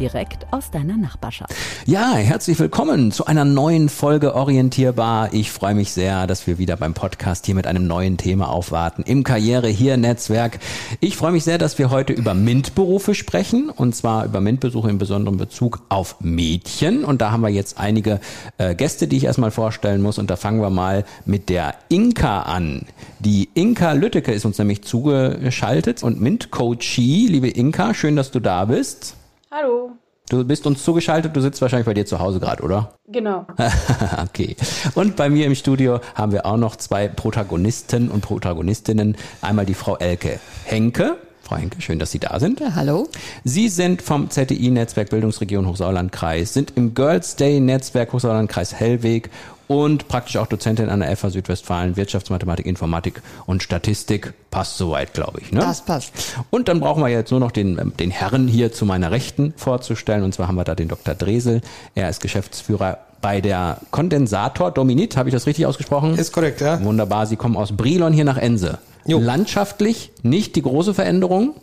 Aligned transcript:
direkt 0.00 0.46
aus 0.50 0.70
deiner 0.70 0.96
Nachbarschaft. 0.96 1.54
Ja, 1.84 2.14
herzlich 2.14 2.58
willkommen 2.58 3.12
zu 3.12 3.26
einer 3.26 3.44
neuen 3.44 3.90
Folge 3.90 4.34
Orientierbar. 4.34 5.34
Ich 5.34 5.52
freue 5.52 5.74
mich 5.74 5.92
sehr, 5.92 6.26
dass 6.26 6.46
wir 6.46 6.56
wieder 6.56 6.78
beim 6.78 6.94
Podcast 6.94 7.44
hier 7.44 7.54
mit 7.54 7.66
einem 7.66 7.86
neuen 7.86 8.16
Thema 8.16 8.48
aufwarten 8.48 9.02
im 9.02 9.24
Karriere 9.24 9.68
hier 9.68 9.98
Netzwerk. 9.98 10.58
Ich 11.00 11.16
freue 11.16 11.32
mich 11.32 11.44
sehr, 11.44 11.58
dass 11.58 11.78
wir 11.78 11.90
heute 11.90 12.14
über 12.14 12.32
MINT-Berufe 12.32 13.14
sprechen 13.14 13.68
und 13.68 13.94
zwar 13.94 14.24
über 14.24 14.40
MINT-Besuche 14.40 14.88
in 14.88 14.96
besonderem 14.96 15.36
Bezug 15.36 15.82
auf 15.90 16.16
Mädchen. 16.20 17.04
Und 17.04 17.20
da 17.20 17.30
haben 17.30 17.42
wir 17.42 17.50
jetzt 17.50 17.78
einige 17.78 18.20
äh, 18.56 18.74
Gäste, 18.74 19.06
die 19.06 19.18
ich 19.18 19.24
erstmal 19.24 19.50
vorstellen 19.50 20.00
muss. 20.00 20.18
Und 20.18 20.30
da 20.30 20.36
fangen 20.36 20.62
wir 20.62 20.70
mal 20.70 21.04
mit 21.26 21.50
der 21.50 21.74
Inka 21.90 22.42
an. 22.44 22.86
Die 23.18 23.50
Inka 23.52 23.92
Lütteke 23.92 24.32
ist 24.32 24.46
uns 24.46 24.56
nämlich 24.56 24.82
zugeschaltet 24.82 26.02
und 26.02 26.22
MINT-Coachie. 26.22 27.26
Liebe 27.28 27.48
Inka, 27.48 27.92
schön, 27.92 28.16
dass 28.16 28.30
du 28.30 28.40
da 28.40 28.64
bist. 28.64 29.16
Hallo. 29.52 29.96
Du 30.28 30.44
bist 30.44 30.64
uns 30.64 30.84
zugeschaltet, 30.84 31.34
du 31.34 31.40
sitzt 31.40 31.60
wahrscheinlich 31.60 31.86
bei 31.86 31.94
dir 31.94 32.06
zu 32.06 32.20
Hause 32.20 32.38
gerade, 32.38 32.62
oder? 32.62 32.94
Genau. 33.08 33.46
okay. 34.22 34.54
Und 34.94 35.16
bei 35.16 35.28
mir 35.28 35.44
im 35.46 35.56
Studio 35.56 35.98
haben 36.14 36.30
wir 36.30 36.46
auch 36.46 36.56
noch 36.56 36.76
zwei 36.76 37.08
Protagonisten 37.08 38.12
und 38.12 38.20
Protagonistinnen. 38.20 39.16
Einmal 39.42 39.66
die 39.66 39.74
Frau 39.74 39.96
Elke 39.96 40.38
Henke. 40.64 41.16
Frau 41.50 41.56
Henke, 41.56 41.82
schön, 41.82 41.98
dass 41.98 42.12
Sie 42.12 42.20
da 42.20 42.38
sind. 42.38 42.60
Ja, 42.60 42.76
hallo. 42.76 43.08
Sie 43.42 43.68
sind 43.68 44.02
vom 44.02 44.30
ZDI-Netzwerk 44.30 45.10
Bildungsregion 45.10 45.66
Hochsauerlandkreis, 45.66 46.54
sind 46.54 46.74
im 46.76 46.94
Girls 46.94 47.34
Day 47.34 47.58
Netzwerk 47.58 48.12
Hochsauerlandkreis 48.12 48.72
Hellweg 48.72 49.30
und 49.66 50.06
praktisch 50.06 50.36
auch 50.36 50.46
Dozentin 50.46 50.88
an 50.90 51.00
der 51.00 51.16
FH 51.16 51.30
Südwestfalen 51.30 51.96
Wirtschaftsmathematik, 51.96 52.66
Informatik 52.66 53.20
und 53.46 53.64
Statistik. 53.64 54.32
Passt 54.52 54.76
soweit, 54.76 55.12
glaube 55.12 55.40
ich. 55.40 55.50
Ne? 55.50 55.58
Das 55.58 55.84
passt. 55.84 56.12
Und 56.50 56.68
dann 56.68 56.78
brauchen 56.78 57.02
wir 57.02 57.08
jetzt 57.08 57.32
nur 57.32 57.40
noch 57.40 57.50
den, 57.50 57.94
den 57.98 58.12
Herren 58.12 58.46
hier 58.46 58.72
zu 58.72 58.86
meiner 58.86 59.10
Rechten 59.10 59.52
vorzustellen. 59.56 60.22
Und 60.22 60.32
zwar 60.32 60.46
haben 60.46 60.54
wir 60.54 60.62
da 60.62 60.76
den 60.76 60.86
Dr. 60.86 61.16
Dresel. 61.16 61.62
Er 61.96 62.08
ist 62.10 62.20
Geschäftsführer 62.22 62.98
bei 63.20 63.40
der 63.40 63.78
Kondensator 63.90 64.70
Dominit. 64.70 65.16
Habe 65.16 65.30
ich 65.30 65.34
das 65.34 65.48
richtig 65.48 65.66
ausgesprochen? 65.66 66.16
Ist 66.16 66.32
korrekt, 66.32 66.60
ja. 66.60 66.80
Wunderbar. 66.84 67.26
Sie 67.26 67.34
kommen 67.34 67.56
aus 67.56 67.76
Brilon 67.76 68.12
hier 68.12 68.24
nach 68.24 68.38
Ense. 68.38 68.78
Jo. 69.04 69.18
Landschaftlich 69.18 70.12
nicht 70.22 70.56
die 70.56 70.62
große 70.62 70.94
Veränderung. 70.94 71.54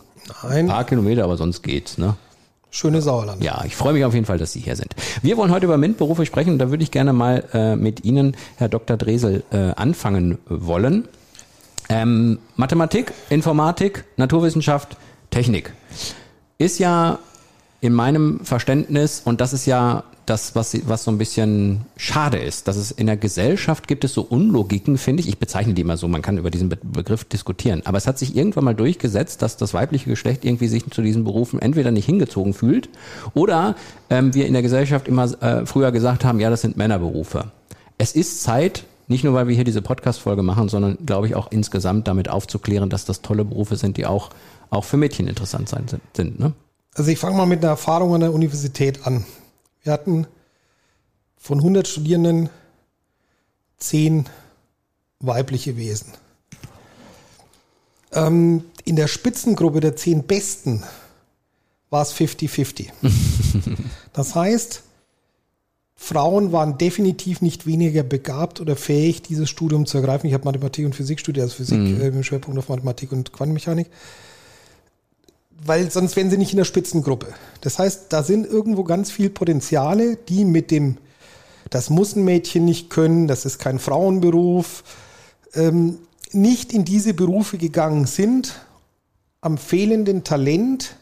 Nein. 0.43 0.51
Ein 0.51 0.67
paar 0.67 0.83
Kilometer, 0.83 1.23
aber 1.23 1.37
sonst 1.37 1.61
geht's, 1.61 1.97
ne? 1.97 2.15
Schöne 2.69 3.01
Sauerland. 3.01 3.43
Ja, 3.43 3.63
ich 3.65 3.75
freue 3.75 3.93
mich 3.93 4.03
auf 4.03 4.13
jeden 4.13 4.25
Fall, 4.25 4.37
dass 4.37 4.51
Sie 4.51 4.59
hier 4.59 4.75
sind. 4.75 4.93
Wir 5.21 5.37
wollen 5.37 5.51
heute 5.51 5.65
über 5.65 5.77
MINT-Berufe 5.77 6.25
sprechen 6.25 6.51
und 6.53 6.59
da 6.59 6.69
würde 6.69 6.83
ich 6.83 6.91
gerne 6.91 7.13
mal 7.13 7.45
äh, 7.53 7.75
mit 7.75 8.03
Ihnen, 8.03 8.35
Herr 8.57 8.67
Dr. 8.67 8.97
Dresel, 8.97 9.43
äh, 9.51 9.71
anfangen 9.75 10.37
wollen. 10.47 11.07
Ähm, 11.89 12.39
Mathematik, 12.57 13.13
Informatik, 13.29 14.03
Naturwissenschaft, 14.17 14.97
Technik 15.29 15.71
ist 16.57 16.79
ja 16.79 17.19
in 17.81 17.93
meinem 17.93 18.39
Verständnis, 18.43 19.21
und 19.23 19.41
das 19.41 19.53
ist 19.53 19.65
ja 19.65 20.03
das, 20.27 20.55
was, 20.55 20.77
was 20.87 21.05
so 21.05 21.11
ein 21.11 21.17
bisschen 21.17 21.85
schade 21.95 22.37
ist, 22.37 22.67
dass 22.67 22.75
es 22.75 22.91
in 22.91 23.07
der 23.07 23.15
Gesellschaft 23.15 23.87
gibt 23.87 24.03
es 24.03 24.13
so 24.13 24.21
Unlogiken, 24.21 24.97
finde 24.97 25.23
ich. 25.23 25.29
Ich 25.29 25.39
bezeichne 25.39 25.73
die 25.73 25.81
immer 25.81 25.95
so, 25.95 26.07
man 26.07 26.21
kann 26.21 26.37
über 26.37 26.51
diesen 26.51 26.69
Be 26.69 26.77
Begriff 26.83 27.23
diskutieren. 27.23 27.81
Aber 27.85 27.97
es 27.97 28.07
hat 28.07 28.19
sich 28.19 28.35
irgendwann 28.35 28.65
mal 28.65 28.75
durchgesetzt, 28.75 29.41
dass 29.41 29.55
das 29.57 29.73
weibliche 29.73 30.09
Geschlecht 30.09 30.43
irgendwie 30.43 30.67
sich 30.67 30.89
zu 30.91 31.01
diesen 31.01 31.23
Berufen 31.23 31.59
entweder 31.59 31.91
nicht 31.91 32.05
hingezogen 32.05 32.53
fühlt 32.53 32.89
oder 33.33 33.75
ähm, 34.09 34.33
wir 34.33 34.45
in 34.45 34.53
der 34.53 34.61
Gesellschaft 34.61 35.07
immer 35.07 35.25
äh, 35.41 35.65
früher 35.65 35.91
gesagt 35.91 36.25
haben, 36.25 36.39
ja, 36.39 36.49
das 36.49 36.61
sind 36.61 36.75
Männerberufe. 36.75 37.51
Es 37.97 38.11
ist 38.11 38.43
Zeit, 38.43 38.83
nicht 39.07 39.23
nur 39.23 39.33
weil 39.33 39.47
wir 39.47 39.55
hier 39.55 39.63
diese 39.63 39.81
Podcast-Folge 39.81 40.43
machen, 40.43 40.67
sondern 40.67 40.97
glaube 41.05 41.27
ich 41.27 41.35
auch 41.35 41.49
insgesamt 41.51 42.07
damit 42.07 42.29
aufzuklären, 42.29 42.89
dass 42.89 43.05
das 43.05 43.21
tolle 43.21 43.45
Berufe 43.45 43.77
sind, 43.77 43.95
die 43.95 44.05
auch, 44.05 44.29
auch 44.69 44.83
für 44.83 44.97
Mädchen 44.97 45.27
interessant 45.27 45.69
sein 45.69 45.85
sind. 46.13 46.39
ne? 46.39 46.53
Also 46.95 47.11
ich 47.11 47.19
fange 47.19 47.37
mal 47.37 47.45
mit 47.45 47.59
einer 47.59 47.69
Erfahrung 47.69 48.13
an 48.13 48.21
der 48.21 48.33
Universität 48.33 49.05
an. 49.07 49.25
Wir 49.87 49.93
hatten 49.93 50.27
von 51.37 51.59
100 51.59 51.87
Studierenden 51.87 52.49
10 53.77 54.25
weibliche 55.19 55.77
Wesen. 55.77 56.11
Ähm, 58.11 58.65
in 58.83 58.97
der 58.97 59.07
Spitzengruppe 59.07 59.79
der 59.79 59.95
10 59.95 60.23
Besten 60.23 60.83
war 61.89 62.01
es 62.01 62.13
50-50. 62.13 62.89
das 64.11 64.35
heißt, 64.35 64.83
Frauen 65.95 66.51
waren 66.51 66.77
definitiv 66.77 67.39
nicht 67.39 67.65
weniger 67.65 68.03
begabt 68.03 68.59
oder 68.59 68.75
fähig, 68.75 69.21
dieses 69.21 69.49
Studium 69.49 69.85
zu 69.85 69.99
ergreifen. 69.99 70.27
Ich 70.27 70.33
habe 70.33 70.43
Mathematik 70.43 70.85
und 70.85 70.95
Physik 70.95 71.21
studiert, 71.21 71.45
also 71.45 71.55
Physik 71.55 71.79
mhm. 71.79 72.01
äh, 72.01 72.11
mit 72.11 72.25
Schwerpunkt 72.25 72.59
auf 72.59 72.67
Mathematik 72.67 73.13
und 73.13 73.31
Quantenmechanik 73.31 73.87
weil 75.65 75.91
sonst 75.91 76.15
wären 76.15 76.29
sie 76.29 76.37
nicht 76.37 76.51
in 76.51 76.57
der 76.57 76.65
Spitzengruppe. 76.65 77.33
Das 77.61 77.79
heißt, 77.79 78.05
da 78.09 78.23
sind 78.23 78.45
irgendwo 78.45 78.83
ganz 78.83 79.11
viel 79.11 79.29
Potenziale, 79.29 80.15
die 80.15 80.45
mit 80.45 80.71
dem, 80.71 80.97
das 81.69 81.89
muss 81.89 82.15
ein 82.15 82.23
Mädchen 82.23 82.65
nicht 82.65 82.89
können, 82.89 83.27
das 83.27 83.45
ist 83.45 83.59
kein 83.59 83.79
Frauenberuf, 83.79 84.83
ähm, 85.53 85.99
nicht 86.31 86.73
in 86.73 86.85
diese 86.85 87.13
Berufe 87.13 87.57
gegangen 87.57 88.05
sind. 88.05 88.59
Am 89.41 89.57
fehlenden 89.57 90.23
Talent 90.23 90.95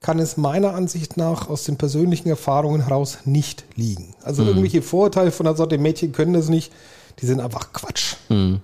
kann 0.00 0.18
es 0.18 0.36
meiner 0.36 0.74
Ansicht 0.74 1.16
nach 1.16 1.48
aus 1.48 1.64
den 1.64 1.76
persönlichen 1.76 2.28
Erfahrungen 2.28 2.82
heraus 2.82 3.18
nicht 3.24 3.64
liegen. 3.76 4.14
Also 4.22 4.42
mhm. 4.42 4.48
irgendwelche 4.48 4.82
Vorurteile 4.82 5.30
von 5.30 5.44
der 5.44 5.54
Sorte, 5.54 5.78
Mädchen 5.78 6.12
können 6.12 6.32
das 6.32 6.48
nicht, 6.48 6.72
die 7.20 7.26
sind 7.26 7.40
einfach 7.40 7.72
Quatsch. 7.72 8.16
Mhm. 8.28 8.60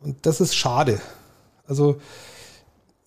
Und 0.00 0.26
das 0.26 0.40
ist 0.40 0.54
schade. 0.54 1.00
Also 1.66 1.98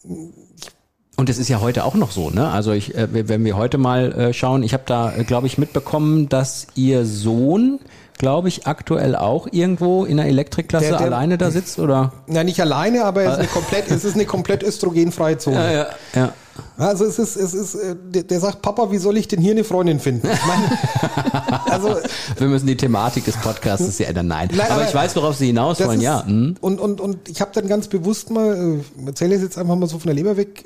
ich 0.04 0.72
und 1.20 1.30
es 1.30 1.38
ist 1.38 1.50
ja 1.50 1.60
heute 1.60 1.84
auch 1.84 1.96
noch 1.96 2.12
so, 2.12 2.30
ne? 2.30 2.50
Also 2.50 2.72
ich, 2.72 2.96
äh, 2.96 3.08
wenn 3.12 3.44
wir 3.44 3.58
heute 3.58 3.78
mal 3.78 4.14
äh, 4.14 4.34
schauen, 4.34 4.64
ich 4.64 4.74
habe 4.74 4.84
da, 4.86 5.14
äh, 5.14 5.26
glaube 5.26 5.48
ich, 5.48 5.58
mitbekommen, 5.58 6.30
dass 6.30 6.68
ihr 6.76 7.06
Sohn, 7.06 7.80
glaube 8.18 8.48
ich, 8.48 8.68
aktuell 8.68 9.18
auch 9.18 9.46
irgendwo 9.52 10.06
in 10.06 10.16
der 10.16 10.28
Elektrikklasse 10.28 10.88
der, 10.88 10.98
der, 10.98 11.08
alleine 11.08 11.38
da 11.38 11.52
sitzt, 11.52 11.78
oder? 11.78 12.14
Na, 12.28 12.46
nicht 12.46 12.62
alleine, 12.62 13.04
aber 13.04 13.24
es 13.24 13.34
ist 13.34 13.40
eine 13.40 13.48
komplett, 13.48 13.92
es 13.92 14.06
ist 14.06 14.16
eine 14.16 14.26
komplett 14.26 14.64
östrogenfreie 14.64 15.38
Zone. 15.38 15.58
Ja, 15.58 15.72
ja, 15.72 15.88
ja. 16.16 16.34
Also 16.78 17.06
es 17.06 17.20
ist, 17.20 17.36
es 17.36 17.54
ist, 17.54 17.76
äh, 17.76 17.96
der, 17.98 18.24
der 18.24 18.40
sagt, 18.40 18.62
Papa, 18.62 18.92
wie 18.92 18.98
soll 18.98 19.18
ich 19.18 19.28
denn 19.28 19.42
hier 19.42 19.52
eine 19.52 19.64
Freundin 19.64 20.00
finden? 20.00 20.30
Ich 20.32 20.46
meine, 20.46 21.64
also 21.70 21.98
wir 22.38 22.48
müssen 22.48 22.68
die 22.68 22.78
Thematik 22.78 23.26
des 23.26 23.36
Podcasts 23.38 24.00
ja 24.00 24.08
ändern. 24.08 24.28
Nein, 24.28 24.50
nein 24.52 24.62
aber, 24.62 24.76
aber, 24.76 24.88
ich 24.88 24.96
weiß, 24.96 25.16
worauf 25.16 25.36
Sie 25.36 25.48
hinaus 25.48 25.80
wollen. 25.82 26.00
Ist, 26.00 26.04
ja. 26.04 26.26
Hm. 26.26 26.56
Und 26.62 26.80
und 26.80 27.02
und 27.02 27.28
ich 27.30 27.42
habe 27.42 27.52
dann 27.54 27.68
ganz 27.68 27.88
bewusst 27.88 28.30
mal, 28.30 28.80
ich 28.98 29.08
erzähle 29.08 29.36
es 29.36 29.42
jetzt 29.42 29.58
einfach 29.58 29.76
mal 29.76 29.88
so 29.88 30.00
von 30.00 30.08
der 30.08 30.16
Leber 30.16 30.38
weg 30.38 30.66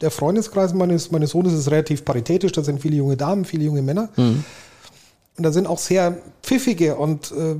der 0.00 0.10
Freundeskreis 0.10 0.72
meines, 0.72 1.10
meines 1.10 1.30
Sohnes 1.30 1.52
ist 1.52 1.70
relativ 1.70 2.04
paritätisch. 2.04 2.52
Da 2.52 2.62
sind 2.62 2.80
viele 2.80 2.96
junge 2.96 3.16
Damen, 3.16 3.44
viele 3.44 3.64
junge 3.64 3.82
Männer. 3.82 4.08
Mhm. 4.16 4.44
Und 5.36 5.44
da 5.44 5.52
sind 5.52 5.66
auch 5.66 5.78
sehr 5.78 6.18
pfiffige 6.42 6.96
und 6.96 7.32
äh, 7.32 7.56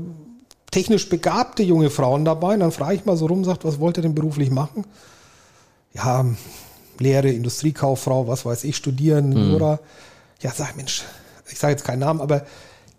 technisch 0.71 1.09
begabte 1.09 1.63
junge 1.63 1.91
Frauen 1.91 2.25
dabei. 2.25 2.55
Und 2.55 2.61
dann 2.61 2.73
frage 2.73 2.95
ich 2.95 3.05
mal 3.05 3.17
so 3.17 3.27
rum, 3.27 3.45
sagt, 3.45 3.65
was 3.65 3.79
wollt 3.79 3.99
ihr 3.99 4.03
denn 4.03 4.15
beruflich 4.15 4.51
machen? 4.51 4.85
Ja, 5.95 6.25
Lehre, 6.99 7.31
Industriekauffrau, 7.31 8.29
was 8.29 8.45
weiß 8.45 8.65
ich, 8.65 8.77
studieren, 8.77 9.31
mhm. 9.31 9.53
Jura. 9.53 9.81
Ja, 10.41 10.53
sag 10.53 10.77
Mensch, 10.77 11.05
ich 11.51 11.59
sage 11.59 11.73
jetzt 11.73 11.85
keinen 11.85 12.01
Namen, 12.01 12.21
aber 12.21 12.47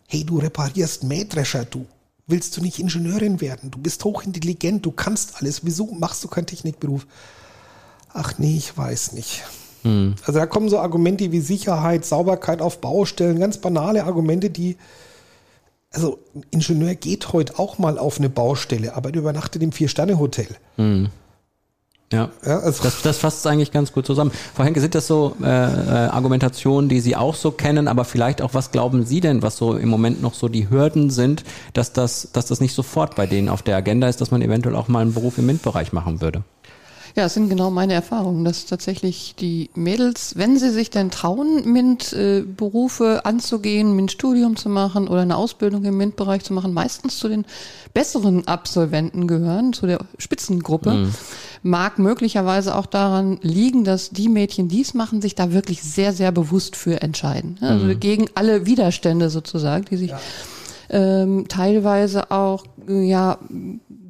hey, 0.07 0.23
du 0.23 0.39
reparierst 0.39 1.03
Mähdrescher, 1.03 1.65
du. 1.65 1.85
Willst 2.27 2.55
du 2.55 2.61
nicht 2.61 2.79
Ingenieurin 2.79 3.41
werden? 3.41 3.71
Du 3.71 3.79
bist 3.79 4.03
hochintelligent, 4.03 4.85
du 4.85 4.91
kannst 4.91 5.37
alles. 5.37 5.65
Wieso 5.65 5.87
machst 5.87 6.23
du 6.23 6.27
keinen 6.27 6.45
Technikberuf? 6.45 7.05
Ach 8.13 8.37
nee, 8.37 8.57
ich 8.57 8.77
weiß 8.77 9.13
nicht. 9.13 9.43
Hm. 9.83 10.15
Also 10.25 10.39
da 10.39 10.45
kommen 10.45 10.69
so 10.69 10.79
Argumente 10.79 11.31
wie 11.31 11.41
Sicherheit, 11.41 12.05
Sauberkeit 12.05 12.61
auf 12.61 12.79
Baustellen, 12.79 13.39
ganz 13.39 13.57
banale 13.57 14.03
Argumente, 14.03 14.49
die, 14.49 14.77
also 15.91 16.19
ein 16.35 16.45
Ingenieur 16.51 16.95
geht 16.95 17.33
heute 17.33 17.57
auch 17.59 17.77
mal 17.77 17.97
auf 17.97 18.19
eine 18.19 18.29
Baustelle, 18.29 18.95
aber 18.95 19.13
übernachtet 19.13 19.63
im 19.63 19.71
Vier-Sterne-Hotel. 19.71 20.47
Hm. 20.77 21.09
Ja, 22.11 22.29
ja 22.45 22.59
also 22.59 22.83
das, 22.83 23.01
das 23.01 23.17
fasst 23.17 23.39
es 23.39 23.45
eigentlich 23.45 23.71
ganz 23.71 23.91
gut 23.91 24.05
zusammen. 24.05 24.31
Frau 24.53 24.63
Henke, 24.63 24.81
sind 24.81 24.95
das 24.95 25.07
so 25.07 25.35
äh, 25.41 25.45
äh, 25.45 26.09
Argumentationen, 26.09 26.89
die 26.89 26.99
Sie 26.99 27.15
auch 27.15 27.35
so 27.35 27.51
kennen, 27.51 27.87
aber 27.87 28.05
vielleicht 28.05 28.41
auch, 28.41 28.53
was 28.53 28.71
glauben 28.71 29.05
Sie 29.05 29.21
denn, 29.21 29.41
was 29.41 29.57
so 29.57 29.75
im 29.75 29.89
Moment 29.89 30.21
noch 30.21 30.33
so 30.33 30.47
die 30.47 30.69
Hürden 30.69 31.09
sind, 31.09 31.43
dass 31.73 31.93
das, 31.93 32.29
dass 32.33 32.45
das 32.45 32.59
nicht 32.59 32.75
sofort 32.75 33.15
bei 33.15 33.25
denen 33.25 33.49
auf 33.49 33.61
der 33.61 33.77
Agenda 33.77 34.07
ist, 34.07 34.21
dass 34.21 34.31
man 34.31 34.41
eventuell 34.41 34.75
auch 34.75 34.87
mal 34.87 34.99
einen 34.99 35.13
Beruf 35.13 35.37
im 35.37 35.45
MINT-Bereich 35.47 35.93
machen 35.93 36.21
würde? 36.21 36.43
Ja, 37.15 37.25
es 37.25 37.33
sind 37.33 37.49
genau 37.49 37.71
meine 37.71 37.93
Erfahrungen, 37.93 38.45
dass 38.45 38.65
tatsächlich 38.65 39.35
die 39.39 39.69
Mädels, 39.75 40.37
wenn 40.37 40.57
sie 40.57 40.69
sich 40.69 40.89
denn 40.89 41.11
trauen, 41.11 41.63
MINT-Berufe 41.65 43.25
anzugehen, 43.25 43.95
MINT-Studium 43.95 44.55
zu 44.55 44.69
machen 44.69 45.07
oder 45.07 45.21
eine 45.21 45.35
Ausbildung 45.35 45.83
im 45.83 45.97
MINT-Bereich 45.97 46.43
zu 46.43 46.53
machen, 46.53 46.73
meistens 46.73 47.17
zu 47.17 47.27
den 47.27 47.45
besseren 47.93 48.47
Absolventen 48.47 49.27
gehören, 49.27 49.73
zu 49.73 49.87
der 49.87 49.99
Spitzengruppe. 50.17 50.91
Mhm. 50.91 51.13
Mag 51.63 51.99
möglicherweise 51.99 52.75
auch 52.75 52.85
daran 52.85 53.37
liegen, 53.41 53.83
dass 53.83 54.09
die 54.09 54.29
Mädchen, 54.29 54.67
die 54.67 54.81
es 54.81 54.93
machen, 54.93 55.21
sich 55.21 55.35
da 55.35 55.51
wirklich 55.51 55.83
sehr, 55.83 56.13
sehr 56.13 56.31
bewusst 56.31 56.75
für 56.75 57.01
entscheiden. 57.01 57.57
Also 57.61 57.85
mhm. 57.85 57.99
gegen 57.99 58.25
alle 58.33 58.65
Widerstände 58.65 59.29
sozusagen, 59.29 59.85
die 59.85 59.97
sich 59.97 60.11
ja. 60.11 60.19
Ähm, 60.91 61.47
teilweise 61.47 62.31
auch 62.31 62.63
ja 62.87 63.37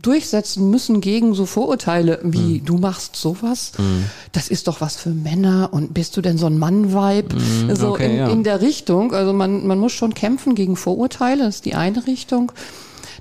durchsetzen 0.01 0.69
müssen 0.69 0.99
gegen 0.99 1.33
so 1.33 1.45
Vorurteile 1.45 2.19
wie 2.23 2.59
mhm. 2.59 2.65
du 2.65 2.77
machst 2.77 3.15
sowas, 3.15 3.73
mhm. 3.77 4.05
das 4.31 4.47
ist 4.47 4.67
doch 4.67 4.81
was 4.81 4.95
für 4.95 5.11
Männer 5.11 5.69
und 5.71 5.93
bist 5.93 6.17
du 6.17 6.21
denn 6.21 6.37
so 6.37 6.47
ein 6.47 6.57
Mann-Vibe? 6.57 7.35
Mhm, 7.35 7.75
so 7.75 7.89
okay, 7.89 8.09
in, 8.09 8.17
ja. 8.17 8.27
in 8.29 8.43
der 8.43 8.61
Richtung. 8.61 9.13
Also 9.13 9.31
man, 9.33 9.67
man 9.67 9.77
muss 9.77 9.91
schon 9.91 10.13
kämpfen 10.13 10.55
gegen 10.55 10.75
Vorurteile, 10.75 11.43
das 11.43 11.55
ist 11.55 11.65
die 11.65 11.75
eine 11.75 12.07
Richtung. 12.07 12.51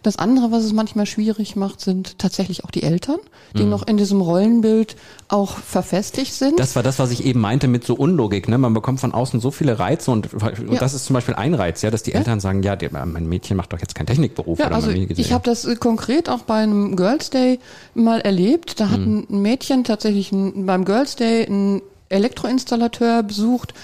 Das 0.03 0.17
andere, 0.17 0.51
was 0.51 0.65
es 0.65 0.73
manchmal 0.73 1.05
schwierig 1.05 1.57
macht, 1.57 1.81
sind 1.81 2.19
tatsächlich 2.19 2.65
auch 2.65 2.71
die 2.71 2.83
Eltern, 2.83 3.19
die 3.55 3.65
mhm. 3.65 3.71
noch 3.71 3.87
in 3.87 3.99
diesem 3.99 4.23
Rollenbild 4.23 4.97
auch 5.29 5.59
verfestigt 5.59 6.33
sind. 6.33 6.59
Das 6.59 6.75
war 6.75 6.83
das, 6.83 6.99
was 6.99 7.11
ich 7.11 7.25
eben 7.25 7.41
meinte 7.41 7.69
mit 7.69 7.85
so 7.85 7.95
Unlogik. 7.95 8.49
Ne? 8.49 8.57
Man 8.57 8.73
bekommt 8.73 9.01
von 9.01 9.13
außen 9.13 9.41
so 9.41 9.51
viele 9.51 9.79
Reize 9.79 10.11
und, 10.11 10.33
und 10.33 10.73
ja. 10.73 10.81
das 10.81 10.95
ist 10.95 11.05
zum 11.05 11.15
Beispiel 11.15 11.35
ein 11.35 11.53
Reiz, 11.53 11.83
ja, 11.83 11.91
dass 11.91 12.03
die 12.03 12.13
ja. 12.13 12.19
Eltern 12.19 12.41
sagen, 12.41 12.63
ja, 12.63 12.77
mein 12.91 13.29
Mädchen 13.29 13.57
macht 13.57 13.73
doch 13.73 13.79
jetzt 13.79 13.95
keinen 13.95 14.07
Technikberuf. 14.07 14.59
Ja, 14.59 14.67
oder 14.67 14.77
also 14.77 14.91
ich 14.91 15.33
habe 15.33 15.45
das 15.45 15.67
äh, 15.67 15.77
konkret 15.77 16.31
auch 16.31 16.41
bei 16.41 16.63
einem 16.63 16.97
Girls 16.97 17.29
Day 17.29 17.59
mal 17.95 18.21
erlebt. 18.21 18.81
Da 18.81 18.89
hat 18.89 19.01
mhm. 19.01 19.27
ein 19.29 19.43
Mädchen 19.43 19.85
tatsächlich 19.85 20.33
ein, 20.33 20.65
beim 20.65 20.87
Girls 20.87 21.17
Day 21.17 21.45
einen 21.45 21.83
Elektroinstallateur 22.09 23.23
besucht, 23.23 23.75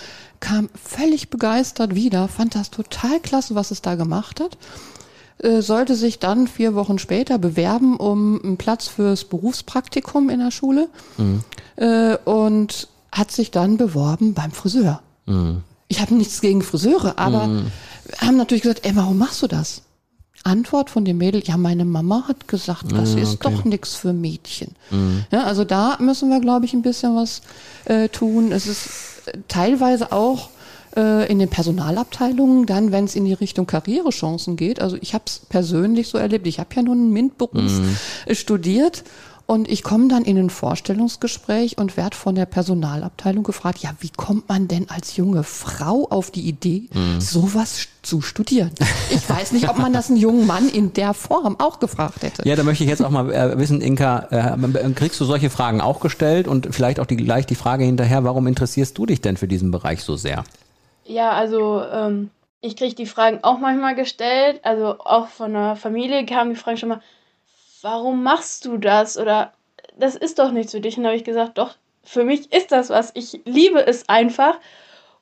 kam 0.40 0.70
völlig 0.82 1.28
begeistert 1.28 1.94
wieder, 1.94 2.28
fand 2.28 2.54
das 2.54 2.70
total 2.70 3.20
klasse, 3.20 3.54
was 3.54 3.70
es 3.70 3.82
da 3.82 3.94
gemacht 3.96 4.40
hat 4.40 4.56
äh, 4.56 4.95
sollte 5.38 5.94
sich 5.94 6.18
dann 6.18 6.48
vier 6.48 6.74
Wochen 6.74 6.98
später 6.98 7.38
bewerben 7.38 7.96
um 7.96 8.40
einen 8.42 8.56
Platz 8.56 8.88
fürs 8.88 9.24
Berufspraktikum 9.24 10.30
in 10.30 10.40
der 10.40 10.50
Schule 10.50 10.88
mhm. 11.18 11.40
äh, 11.76 12.16
und 12.24 12.88
hat 13.12 13.30
sich 13.30 13.50
dann 13.50 13.76
beworben 13.76 14.34
beim 14.34 14.50
Friseur. 14.50 15.02
Mhm. 15.26 15.62
Ich 15.88 16.00
habe 16.00 16.14
nichts 16.14 16.40
gegen 16.40 16.62
Friseure, 16.62 17.18
aber 17.18 17.46
mhm. 17.46 17.66
haben 18.18 18.36
natürlich 18.36 18.62
gesagt, 18.62 18.86
ey, 18.86 18.96
warum 18.96 19.18
machst 19.18 19.42
du 19.42 19.46
das? 19.46 19.82
Antwort 20.42 20.90
von 20.90 21.04
dem 21.04 21.18
Mädel, 21.18 21.42
ja, 21.44 21.56
meine 21.56 21.84
Mama 21.84 22.24
hat 22.28 22.46
gesagt, 22.46 22.92
das 22.92 23.14
ja, 23.14 23.20
ist 23.20 23.44
doch 23.44 23.64
nichts 23.64 23.96
für 23.96 24.12
Mädchen. 24.12 24.74
Mhm. 24.90 25.24
Ja, 25.32 25.44
also 25.44 25.64
da 25.64 25.96
müssen 26.00 26.30
wir, 26.30 26.40
glaube 26.40 26.66
ich, 26.66 26.72
ein 26.72 26.82
bisschen 26.82 27.16
was 27.16 27.42
äh, 27.84 28.08
tun. 28.08 28.52
Es 28.52 28.66
ist 28.66 28.88
teilweise 29.48 30.12
auch 30.12 30.50
äh, 30.96 31.30
in 31.30 31.38
den 31.38 31.48
Personalabteilungen, 31.48 32.66
dann, 32.66 32.92
wenn 32.92 33.04
es 33.04 33.14
in 33.14 33.24
die 33.24 33.34
Richtung 33.34 33.66
Karrierechancen 33.66 34.56
geht. 34.56 34.80
Also 34.80 34.96
ich 35.00 35.14
habe 35.14 35.24
es 35.26 35.40
persönlich 35.48 36.08
so 36.08 36.18
erlebt. 36.18 36.46
Ich 36.46 36.58
habe 36.58 36.74
ja 36.74 36.82
nun 36.82 36.98
einen 36.98 37.12
MINT-Beruf 37.12 37.80
mhm. 37.80 37.96
studiert 38.32 39.04
und 39.46 39.70
ich 39.70 39.84
komme 39.84 40.08
dann 40.08 40.24
in 40.24 40.36
ein 40.36 40.50
Vorstellungsgespräch 40.50 41.78
und 41.78 41.96
werde 41.96 42.16
von 42.16 42.34
der 42.34 42.46
Personalabteilung 42.46 43.44
gefragt, 43.44 43.78
ja, 43.78 43.90
wie 44.00 44.10
kommt 44.10 44.48
man 44.48 44.66
denn 44.66 44.90
als 44.90 45.16
junge 45.16 45.44
Frau 45.44 46.08
auf 46.10 46.32
die 46.32 46.48
Idee, 46.48 46.88
mhm. 46.92 47.20
sowas 47.20 47.86
zu 48.02 48.20
studieren? 48.20 48.72
Ich 49.10 49.28
weiß 49.30 49.52
nicht, 49.52 49.68
ob 49.68 49.78
man 49.78 49.92
das 49.92 50.08
einen 50.08 50.16
jungen 50.16 50.48
Mann 50.48 50.68
in 50.68 50.92
der 50.92 51.14
Form 51.14 51.60
auch 51.60 51.78
gefragt 51.78 52.22
hätte. 52.22 52.46
Ja, 52.46 52.56
da 52.56 52.64
möchte 52.64 52.82
ich 52.82 52.90
jetzt 52.90 53.02
auch 53.02 53.10
mal 53.10 53.32
äh, 53.32 53.56
wissen, 53.56 53.80
Inka, 53.80 54.26
äh, 54.30 54.90
kriegst 54.94 55.20
du 55.20 55.24
solche 55.24 55.48
Fragen 55.48 55.80
auch 55.80 56.00
gestellt 56.00 56.48
und 56.48 56.74
vielleicht 56.74 56.98
auch 56.98 57.06
die, 57.06 57.16
gleich 57.16 57.46
die 57.46 57.54
Frage 57.54 57.84
hinterher, 57.84 58.24
warum 58.24 58.48
interessierst 58.48 58.98
du 58.98 59.06
dich 59.06 59.20
denn 59.20 59.36
für 59.36 59.46
diesen 59.46 59.70
Bereich 59.70 60.02
so 60.02 60.16
sehr? 60.16 60.44
Ja, 61.06 61.30
also 61.30 61.82
ähm, 61.82 62.30
ich 62.60 62.76
kriege 62.76 62.94
die 62.94 63.06
Fragen 63.06 63.40
auch 63.42 63.58
manchmal 63.58 63.94
gestellt. 63.94 64.60
Also 64.64 64.98
auch 64.98 65.28
von 65.28 65.52
der 65.52 65.76
Familie 65.76 66.26
kamen 66.26 66.50
die 66.50 66.56
Fragen 66.56 66.76
schon 66.76 66.88
mal, 66.88 67.02
warum 67.82 68.22
machst 68.22 68.64
du 68.64 68.76
das? 68.76 69.16
Oder 69.16 69.52
das 69.96 70.16
ist 70.16 70.38
doch 70.38 70.50
nichts 70.50 70.72
für 70.72 70.80
dich. 70.80 70.96
Und 70.96 71.04
da 71.04 71.10
habe 71.10 71.16
ich 71.16 71.24
gesagt, 71.24 71.58
doch, 71.58 71.76
für 72.02 72.24
mich 72.24 72.52
ist 72.52 72.72
das 72.72 72.90
was. 72.90 73.12
Ich 73.14 73.40
liebe 73.44 73.86
es 73.86 74.08
einfach. 74.08 74.58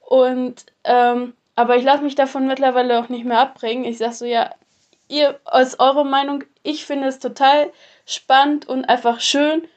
Und 0.01 0.67
ähm, 0.85 1.35
aber 1.57 1.77
ich 1.77 1.85
lasse 1.85 2.03
mich 2.03 2.15
davon 2.15 2.47
mittlerweile 2.47 2.99
auch 2.99 3.09
nicht 3.09 3.25
mehr 3.25 3.39
abbringen. 3.41 3.85
Ich 3.85 3.99
sage 3.99 4.15
so, 4.15 4.25
ja, 4.25 4.51
ihr 5.09 5.39
aus 5.45 5.79
eurer 5.79 6.05
Meinung, 6.05 6.45
ich 6.63 6.85
finde 6.85 7.09
es 7.09 7.19
total 7.21 7.71
spannend 8.07 8.67
und 8.67 8.85
einfach 8.87 9.21
schön, 9.21 9.69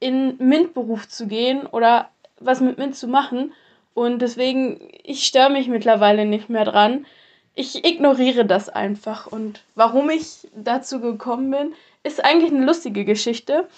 in 0.00 0.36
MINT-Beruf 0.38 1.08
zu 1.08 1.26
gehen 1.26 1.66
oder 1.66 2.10
was 2.40 2.60
mit 2.60 2.78
MINT 2.78 2.96
zu 2.96 3.08
machen. 3.08 3.52
Und 3.94 4.20
deswegen, 4.20 4.80
ich 5.02 5.26
störe 5.26 5.50
mich 5.50 5.68
mittlerweile 5.68 6.24
nicht 6.24 6.48
mehr 6.48 6.64
dran. 6.64 7.06
Ich 7.54 7.84
ignoriere 7.84 8.46
das 8.46 8.68
einfach. 8.68 9.26
Und 9.26 9.62
warum 9.74 10.08
ich 10.10 10.48
dazu 10.54 11.00
gekommen 11.00 11.50
bin, 11.50 11.74
ist 12.02 12.24
eigentlich 12.24 12.50
eine 12.50 12.64
lustige 12.64 13.04
Geschichte. 13.04 13.68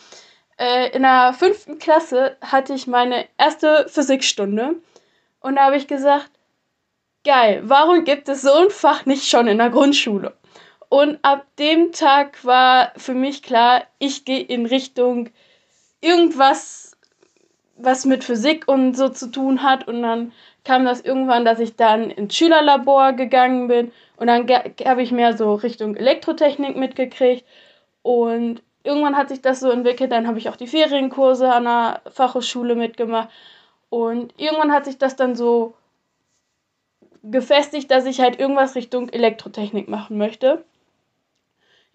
Äh, 0.59 0.91
in 0.95 1.03
der 1.03 1.35
fünften 1.37 1.79
Klasse 1.79 2.37
hatte 2.41 2.75
ich 2.75 2.87
meine 2.87 3.27
erste 3.39 3.87
Physikstunde. 3.89 4.77
Und 5.41 5.57
da 5.57 5.65
habe 5.65 5.77
ich 5.77 5.89
gesagt, 5.89 6.31
geil, 7.25 7.63
warum 7.65 8.05
gibt 8.05 8.29
es 8.29 8.43
so 8.43 8.53
ein 8.53 8.71
Fach 8.71 9.05
nicht 9.07 9.29
schon 9.29 9.49
in 9.49 9.59
der 9.59 9.71
Grundschule? 9.71 10.35
Und 10.89 11.19
ab 11.23 11.45
dem 11.59 11.91
Tag 11.91 12.45
war 12.45 12.93
für 12.97 13.15
mich 13.15 13.43
klar, 13.43 13.85
ich 13.99 14.25
gehe 14.25 14.43
in 14.43 14.67
Richtung 14.67 15.31
irgendwas 16.01 16.94
was 17.77 18.05
mit 18.05 18.25
Physik 18.25 18.69
und 18.69 18.97
so 18.97 19.09
zu 19.09 19.31
tun 19.31 19.63
hat. 19.63 19.89
Und 19.89 20.03
dann 20.03 20.33
kam 20.65 20.85
das 20.85 21.01
irgendwann, 21.01 21.45
dass 21.45 21.59
ich 21.61 21.77
dann 21.77 22.11
ins 22.11 22.37
Schülerlabor 22.37 23.13
gegangen 23.13 23.69
bin. 23.69 23.93
Und 24.17 24.29
dann 24.29 24.49
habe 24.49 25.03
ich 25.03 25.13
mehr 25.13 25.37
so 25.37 25.55
Richtung 25.55 25.97
Elektrotechnik 25.97 26.77
mitgekriegt. 26.77 27.45
Und 28.03 28.63
irgendwann 28.83 29.17
hat 29.17 29.29
sich 29.29 29.41
das 29.41 29.61
so 29.61 29.71
entwickelt. 29.71 30.13
Dann 30.13 30.27
habe 30.27 30.39
ich 30.39 30.49
auch 30.49 30.57
die 30.57 30.67
Ferienkurse 30.67 31.53
an 31.53 31.65
der 31.65 32.03
Fachhochschule 32.11 32.75
mitgemacht. 32.75 33.29
Und 33.91 34.35
irgendwann 34.39 34.73
hat 34.73 34.85
sich 34.85 34.99
das 34.99 35.17
dann 35.17 35.35
so 35.35 35.75
gefestigt, 37.23 37.91
dass 37.91 38.07
ich 38.07 38.21
halt 38.21 38.39
irgendwas 38.39 38.75
Richtung 38.75 39.09
Elektrotechnik 39.09 39.89
machen 39.89 40.19
möchte. 40.19 40.65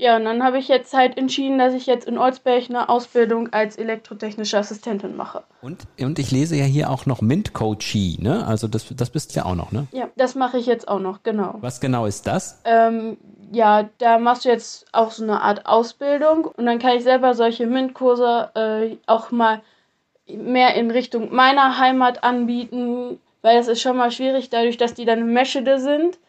Ja, 0.01 0.16
und 0.16 0.24
dann 0.24 0.42
habe 0.42 0.57
ich 0.57 0.69
jetzt 0.69 0.94
halt 0.94 1.18
entschieden, 1.18 1.60
dass 1.60 1.74
ich 1.74 1.86
jetzt 1.86 2.07
in 2.07 2.18
Olsberg 2.18 2.69
eine 2.69 2.88
Ausbildung 2.88 3.51
als 3.51 3.75
elektrotechnische 3.75 4.57
Assistentin 4.57 5.18
mache. 5.18 5.44
Und, 5.62 5.88
und 6.00 6.18
ich 6.19 6.31
lese 6.31 6.56
ja 6.56 6.63
hier 6.63 6.90
auch 6.90 7.06
noch 7.06 7.19
MINT-Coachee, 7.19 8.16
ne? 8.18 8.48
Also 8.48 8.69
das, 8.69 8.86
das 8.96 9.10
bist 9.10 9.35
ja 9.35 9.44
auch 9.44 9.56
noch, 9.56 9.73
ne? 9.73 9.88
Ja, 9.92 10.07
das 10.16 10.35
mache 10.35 10.57
ich 10.57 10.68
jetzt 10.68 10.88
auch 10.88 11.02
noch, 11.02 11.21
genau. 11.23 11.56
Was 11.59 11.81
genau 11.81 12.06
ist 12.06 12.26
das? 12.28 12.62
Ähm, 12.64 13.18
ja, 13.52 13.90
da 13.97 14.19
machst 14.19 14.45
du 14.45 14.50
jetzt 14.50 14.88
auch 14.94 15.12
so 15.12 15.21
eine 15.23 15.42
Art 15.42 15.66
Ausbildung 15.66 16.45
und 16.45 16.66
dann 16.66 16.80
kann 16.80 16.95
ich 16.95 17.04
selber 17.04 17.33
solche 17.33 17.68
MINT-Kurse 17.68 18.52
äh, 18.56 18.95
auch 19.06 19.31
mal 19.31 19.62
mehr 20.28 20.76
in 20.76 20.92
Richtung 20.92 21.35
meiner 21.35 21.78
Heimat 21.78 22.23
anbieten, 22.23 23.19
weil 23.42 23.57
das 23.57 23.68
ist 23.68 23.81
schon 23.81 23.97
mal 23.97 24.12
schwierig, 24.12 24.50
dadurch, 24.50 24.78
dass 24.78 24.94
die 24.94 25.04
dann 25.04 25.19
in 25.19 25.33
Meschede 25.33 25.78
sind, 25.78 26.19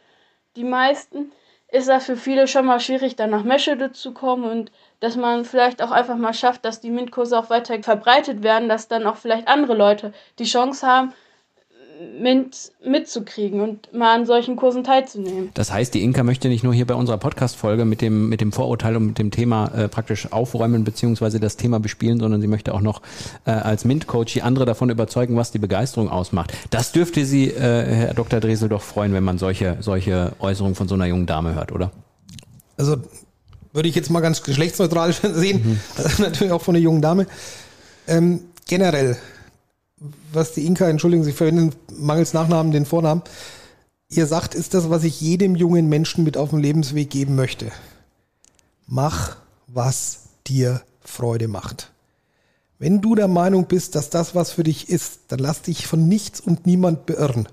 die 0.56 0.64
meisten 0.64 1.30
ist 1.72 1.88
das 1.88 2.06
für 2.06 2.16
viele 2.16 2.48
schon 2.48 2.66
mal 2.66 2.80
schwierig, 2.80 3.16
dann 3.16 3.30
nach 3.30 3.44
Meschede 3.44 3.92
zu 3.92 4.12
kommen 4.12 4.44
und 4.44 4.72
dass 5.00 5.16
man 5.16 5.44
vielleicht 5.44 5.82
auch 5.82 5.90
einfach 5.90 6.16
mal 6.16 6.34
schafft, 6.34 6.64
dass 6.64 6.80
die 6.80 6.90
MINT-Kurse 6.90 7.38
auch 7.38 7.50
weiter 7.50 7.80
verbreitet 7.82 8.42
werden, 8.42 8.68
dass 8.68 8.88
dann 8.88 9.06
auch 9.06 9.16
vielleicht 9.16 9.48
andere 9.48 9.74
Leute 9.74 10.12
die 10.38 10.44
Chance 10.44 10.86
haben, 10.86 11.12
MINT 12.18 12.72
mitzukriegen 12.84 13.60
und 13.60 13.92
mal 13.92 14.14
an 14.14 14.24
solchen 14.24 14.56
Kursen 14.56 14.84
teilzunehmen. 14.84 15.50
Das 15.52 15.70
heißt, 15.70 15.92
die 15.92 16.02
Inka 16.02 16.22
möchte 16.22 16.48
nicht 16.48 16.64
nur 16.64 16.72
hier 16.72 16.86
bei 16.86 16.94
unserer 16.94 17.18
Podcast-Folge 17.18 17.84
mit 17.84 18.00
dem, 18.00 18.30
mit 18.30 18.40
dem 18.40 18.52
Vorurteil 18.52 18.96
und 18.96 19.06
mit 19.06 19.18
dem 19.18 19.30
Thema 19.30 19.66
äh, 19.74 19.88
praktisch 19.88 20.32
aufräumen 20.32 20.84
beziehungsweise 20.84 21.40
das 21.40 21.56
Thema 21.58 21.78
bespielen, 21.78 22.18
sondern 22.18 22.40
sie 22.40 22.46
möchte 22.46 22.72
auch 22.74 22.80
noch 22.80 23.02
äh, 23.44 23.50
als 23.50 23.84
MINT-Coach 23.84 24.32
die 24.32 24.42
andere 24.42 24.64
davon 24.64 24.88
überzeugen, 24.88 25.36
was 25.36 25.50
die 25.50 25.58
Begeisterung 25.58 26.08
ausmacht. 26.08 26.54
Das 26.70 26.92
dürfte 26.92 27.26
Sie, 27.26 27.48
äh, 27.48 27.58
Herr 27.58 28.14
Dr. 28.14 28.40
Dresel, 28.40 28.70
doch 28.70 28.82
freuen, 28.82 29.12
wenn 29.12 29.24
man 29.24 29.36
solche, 29.36 29.76
solche 29.80 30.32
Äußerungen 30.38 30.74
von 30.74 30.88
so 30.88 30.94
einer 30.94 31.06
jungen 31.06 31.26
Dame 31.26 31.54
hört, 31.54 31.70
oder? 31.70 31.90
Also 32.78 32.96
würde 33.74 33.88
ich 33.90 33.94
jetzt 33.94 34.10
mal 34.10 34.20
ganz 34.20 34.42
geschlechtsneutral 34.42 35.12
sehen, 35.22 35.62
mhm. 35.62 35.80
also 36.02 36.22
natürlich 36.22 36.52
auch 36.52 36.62
von 36.62 36.74
einer 36.74 36.82
jungen 36.82 37.02
Dame. 37.02 37.26
Ähm, 38.08 38.40
generell 38.66 39.18
was 40.32 40.52
die 40.52 40.66
Inka, 40.66 40.88
entschuldigen 40.88 41.24
Sie, 41.24 41.32
verwenden 41.32 41.74
mangels 41.98 42.32
Nachnamen 42.32 42.72
den 42.72 42.86
Vornamen, 42.86 43.22
ihr 44.08 44.26
sagt, 44.26 44.54
ist 44.54 44.74
das, 44.74 44.90
was 44.90 45.04
ich 45.04 45.20
jedem 45.20 45.54
jungen 45.54 45.88
Menschen 45.88 46.24
mit 46.24 46.36
auf 46.36 46.50
den 46.50 46.60
Lebensweg 46.60 47.10
geben 47.10 47.36
möchte. 47.36 47.70
Mach, 48.86 49.36
was 49.66 50.30
dir 50.46 50.82
Freude 51.00 51.48
macht. 51.48 51.92
Wenn 52.78 53.02
du 53.02 53.14
der 53.14 53.28
Meinung 53.28 53.66
bist, 53.66 53.94
dass 53.94 54.08
das 54.08 54.34
was 54.34 54.52
für 54.52 54.64
dich 54.64 54.88
ist, 54.88 55.20
dann 55.28 55.38
lass 55.38 55.62
dich 55.62 55.86
von 55.86 56.08
nichts 56.08 56.40
und 56.40 56.66
niemand 56.66 57.04
beirren. 57.06 57.46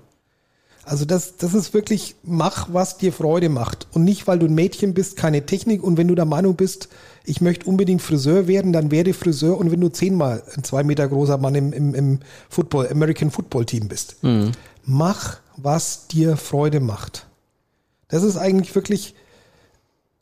Also 0.88 1.04
das, 1.04 1.36
das 1.36 1.52
ist 1.52 1.74
wirklich, 1.74 2.14
mach, 2.22 2.72
was 2.72 2.96
dir 2.96 3.12
Freude 3.12 3.50
macht. 3.50 3.86
Und 3.92 4.04
nicht, 4.04 4.26
weil 4.26 4.38
du 4.38 4.46
ein 4.46 4.54
Mädchen 4.54 4.94
bist, 4.94 5.18
keine 5.18 5.44
Technik. 5.44 5.82
Und 5.82 5.98
wenn 5.98 6.08
du 6.08 6.14
der 6.14 6.24
Meinung 6.24 6.56
bist, 6.56 6.88
ich 7.24 7.42
möchte 7.42 7.66
unbedingt 7.66 8.00
Friseur 8.00 8.48
werden, 8.48 8.72
dann 8.72 8.90
werde 8.90 9.12
Friseur. 9.12 9.58
Und 9.58 9.70
wenn 9.70 9.82
du 9.82 9.90
zehnmal 9.90 10.42
ein 10.56 10.64
zwei 10.64 10.82
Meter 10.84 11.06
großer 11.06 11.36
Mann 11.36 11.54
im, 11.54 11.74
im, 11.74 11.94
im 11.94 12.20
Football, 12.48 12.88
American 12.90 13.30
Football 13.30 13.66
Team 13.66 13.88
bist, 13.88 14.16
mhm. 14.22 14.52
mach, 14.86 15.36
was 15.58 16.06
dir 16.06 16.38
Freude 16.38 16.80
macht. 16.80 17.26
Das 18.08 18.22
ist 18.22 18.38
eigentlich 18.38 18.74
wirklich 18.74 19.14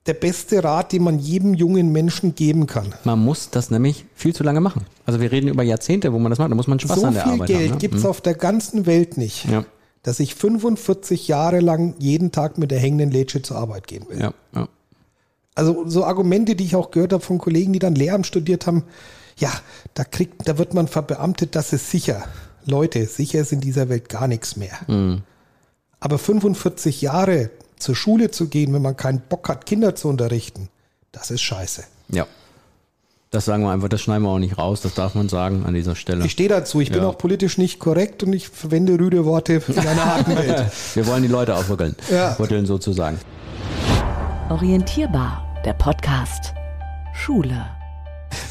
der 0.06 0.14
beste 0.14 0.64
Rat, 0.64 0.90
den 0.90 1.04
man 1.04 1.20
jedem 1.20 1.54
jungen 1.54 1.92
Menschen 1.92 2.34
geben 2.34 2.66
kann. 2.66 2.92
Man 3.04 3.20
muss 3.20 3.50
das 3.50 3.70
nämlich 3.70 4.04
viel 4.16 4.34
zu 4.34 4.42
lange 4.42 4.60
machen. 4.60 4.84
Also 5.04 5.20
wir 5.20 5.30
reden 5.30 5.46
über 5.46 5.62
Jahrzehnte, 5.62 6.12
wo 6.12 6.18
man 6.18 6.30
das 6.30 6.40
macht. 6.40 6.50
Da 6.50 6.56
muss 6.56 6.66
man 6.66 6.80
Spaß 6.80 7.00
so 7.00 7.06
an 7.06 7.14
der 7.14 7.24
Arbeit 7.24 7.38
haben. 7.38 7.46
So 7.46 7.46
viel 7.46 7.56
Geld 7.58 7.70
ne? 7.70 7.78
gibt 7.78 7.94
es 7.94 8.02
mhm. 8.02 8.08
auf 8.08 8.20
der 8.20 8.34
ganzen 8.34 8.86
Welt 8.86 9.16
nicht, 9.16 9.44
ja. 9.44 9.64
Dass 10.06 10.20
ich 10.20 10.36
45 10.36 11.26
Jahre 11.26 11.58
lang 11.58 11.96
jeden 11.98 12.30
Tag 12.30 12.58
mit 12.58 12.70
der 12.70 12.78
hängenden 12.78 13.10
Lätsche 13.10 13.42
zur 13.42 13.56
Arbeit 13.56 13.88
gehen 13.88 14.08
will. 14.08 14.20
Ja, 14.20 14.34
ja. 14.54 14.68
Also 15.56 15.88
so 15.88 16.04
Argumente, 16.04 16.54
die 16.54 16.64
ich 16.64 16.76
auch 16.76 16.92
gehört 16.92 17.12
habe 17.12 17.24
von 17.24 17.38
Kollegen, 17.38 17.72
die 17.72 17.80
dann 17.80 17.96
Lehramt 17.96 18.24
studiert 18.24 18.68
haben, 18.68 18.84
ja, 19.36 19.50
da 19.94 20.04
kriegt, 20.04 20.46
da 20.46 20.58
wird 20.58 20.74
man 20.74 20.86
verbeamtet, 20.86 21.56
das 21.56 21.72
ist 21.72 21.90
sicher. 21.90 22.24
Leute, 22.64 23.04
sicher 23.06 23.40
ist 23.40 23.50
in 23.50 23.60
dieser 23.60 23.88
Welt 23.88 24.08
gar 24.08 24.28
nichts 24.28 24.54
mehr. 24.54 24.78
Mhm. 24.86 25.22
Aber 25.98 26.20
45 26.20 27.02
Jahre 27.02 27.50
zur 27.76 27.96
Schule 27.96 28.30
zu 28.30 28.46
gehen, 28.46 28.72
wenn 28.74 28.82
man 28.82 28.96
keinen 28.96 29.22
Bock 29.28 29.48
hat, 29.48 29.66
Kinder 29.66 29.96
zu 29.96 30.06
unterrichten, 30.06 30.68
das 31.10 31.32
ist 31.32 31.42
scheiße. 31.42 31.82
Ja. 32.10 32.28
Das 33.36 33.44
sagen 33.44 33.64
wir 33.64 33.70
einfach, 33.70 33.90
das 33.90 34.00
schneiden 34.00 34.22
wir 34.22 34.30
auch 34.30 34.38
nicht 34.38 34.56
raus, 34.56 34.80
das 34.80 34.94
darf 34.94 35.14
man 35.14 35.28
sagen 35.28 35.66
an 35.66 35.74
dieser 35.74 35.94
Stelle. 35.94 36.24
Ich 36.24 36.32
stehe 36.32 36.48
dazu, 36.48 36.80
ich 36.80 36.88
ja. 36.88 36.94
bin 36.94 37.04
auch 37.04 37.18
politisch 37.18 37.58
nicht 37.58 37.78
korrekt 37.78 38.22
und 38.22 38.32
ich 38.32 38.48
verwende 38.48 38.98
rüde 38.98 39.26
Worte 39.26 39.60
in 39.68 39.78
einer 39.78 40.06
harten 40.06 40.34
Welt. 40.34 40.64
wir 40.94 41.06
wollen 41.06 41.20
die 41.22 41.28
Leute 41.28 41.54
aufrütteln, 41.54 41.94
ja. 42.10 42.32
rütteln 42.38 42.64
sozusagen. 42.64 43.18
Orientierbar, 44.48 45.44
der 45.66 45.74
Podcast. 45.74 46.54
Schule. 47.12 47.66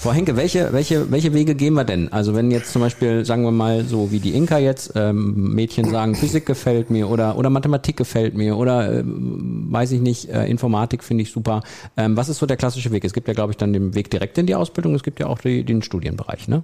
Frau 0.06 0.14
Henke, 0.14 0.36
welche, 0.36 0.72
welche, 0.72 1.10
welche 1.10 1.34
Wege 1.34 1.56
gehen 1.56 1.74
wir 1.74 1.84
denn? 1.84 2.14
Also 2.14 2.36
wenn 2.36 2.52
jetzt 2.52 2.72
zum 2.72 2.84
Beispiel, 2.84 3.26
sagen 3.26 3.42
wir 3.44 3.50
mal, 3.50 3.86
so 3.86 4.12
wie 4.12 4.20
die 4.20 4.36
Inka 4.36 4.60
jetzt, 4.60 4.92
ähm, 4.94 5.56
Mädchen 5.56 5.90
sagen, 5.90 6.14
Physik 6.14 6.46
gefällt 6.46 6.92
mir 6.92 7.10
oder, 7.10 7.40
oder 7.40 7.50
Mathematik 7.50 7.98
gefällt 7.98 8.36
mir 8.36 8.56
oder 8.56 9.00
äh, 9.00 9.04
weiß 9.04 9.94
ich 9.94 10.02
nicht, 10.02 10.30
äh, 10.30 10.46
Informatik 10.46 11.04
finde 11.04 11.24
ich 11.24 11.32
super. 11.32 11.64
Ähm, 11.98 12.16
was 12.16 12.30
ist 12.30 12.38
so 12.38 12.46
der 12.46 12.56
klassische 12.56 12.92
Weg? 12.92 13.04
Es 13.04 13.14
gibt 13.14 13.28
ja, 13.28 13.34
glaube 13.34 13.54
ich, 13.54 13.58
dann 13.58 13.74
den 13.74 13.96
Weg 13.96 14.12
direkt 14.12 14.38
in 14.38 14.46
die 14.46 14.54
Ausbildung, 14.54 14.94
es 14.94 15.02
gibt 15.02 15.20
ja 15.20 15.26
auch 15.26 15.40
die, 15.40 15.64
den 15.64 15.82
Studienbereich, 15.82 16.48
ne? 16.48 16.62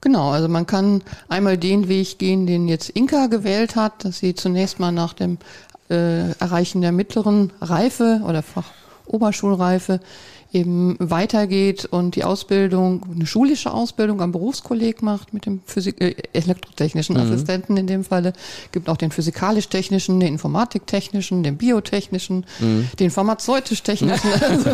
Genau, 0.00 0.30
also 0.30 0.48
man 0.48 0.66
kann 0.66 1.04
einmal 1.28 1.58
den 1.58 1.86
Weg 1.86 2.18
gehen, 2.18 2.48
den 2.48 2.66
jetzt 2.66 2.90
Inka 2.90 3.28
gewählt 3.28 3.76
hat, 3.76 4.04
dass 4.04 4.18
sie 4.18 4.34
zunächst 4.34 4.80
mal 4.80 4.90
nach 4.90 5.12
dem 5.12 5.38
äh, 5.90 6.32
Erreichen 6.40 6.80
der 6.80 6.90
mittleren 6.90 7.52
Reife 7.60 8.20
oder 8.26 8.42
Fachoberschulreife 8.42 10.00
eben 10.52 10.96
weitergeht 10.98 11.84
und 11.84 12.16
die 12.16 12.24
Ausbildung, 12.24 13.06
eine 13.14 13.26
schulische 13.26 13.72
Ausbildung 13.72 14.20
am 14.20 14.32
Berufskolleg 14.32 15.00
macht 15.02 15.32
mit 15.32 15.46
dem 15.46 15.60
Physik 15.64 16.00
äh, 16.00 16.16
elektrotechnischen 16.32 17.16
mhm. 17.16 17.22
Assistenten 17.22 17.76
in 17.76 17.86
dem 17.86 18.02
Falle, 18.04 18.32
gibt 18.72 18.88
auch 18.88 18.96
den 18.96 19.12
physikalisch-technischen, 19.12 20.18
den 20.18 20.34
informatiktechnischen, 20.34 21.42
den 21.42 21.56
biotechnischen, 21.56 22.46
mhm. 22.58 22.88
den 22.98 23.10
pharmazeutisch-technischen. 23.10 24.30
Also, 24.50 24.70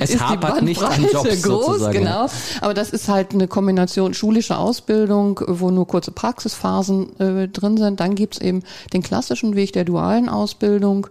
es 0.00 0.10
ist 0.10 0.20
hapert 0.20 0.62
nicht 0.62 0.82
an 0.82 1.02
Jobs 1.12 1.42
groß, 1.42 1.66
sozusagen. 1.66 1.98
genau. 1.98 2.26
Aber 2.60 2.74
das 2.74 2.90
ist 2.90 3.08
halt 3.08 3.32
eine 3.32 3.46
Kombination 3.46 4.14
schulische 4.14 4.56
Ausbildung, 4.56 5.40
wo 5.46 5.70
nur 5.70 5.86
kurze 5.86 6.10
Praxisphasen 6.10 7.20
äh, 7.20 7.48
drin 7.48 7.76
sind. 7.76 8.00
Dann 8.00 8.14
gibt's 8.14 8.38
eben 8.38 8.62
den 8.92 9.02
klassischen 9.02 9.54
Weg 9.54 9.72
der 9.72 9.84
dualen 9.84 10.28
Ausbildung 10.28 11.08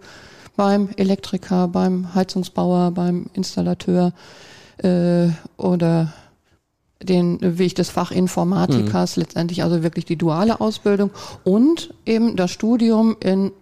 beim 0.56 0.88
Elektriker, 0.96 1.68
beim 1.68 2.14
Heizungsbauer, 2.14 2.90
beim 2.90 3.26
Installateur 3.34 4.12
äh, 4.78 5.28
oder 5.56 6.12
den 7.02 7.38
Weg 7.58 7.74
des 7.74 7.90
Fachinformatikers, 7.90 9.16
mhm. 9.16 9.22
letztendlich 9.22 9.62
also 9.62 9.82
wirklich 9.82 10.06
die 10.06 10.16
duale 10.16 10.60
Ausbildung 10.60 11.10
und 11.44 11.92
eben 12.06 12.36
das 12.36 12.50
Studium 12.50 13.16
in 13.20 13.52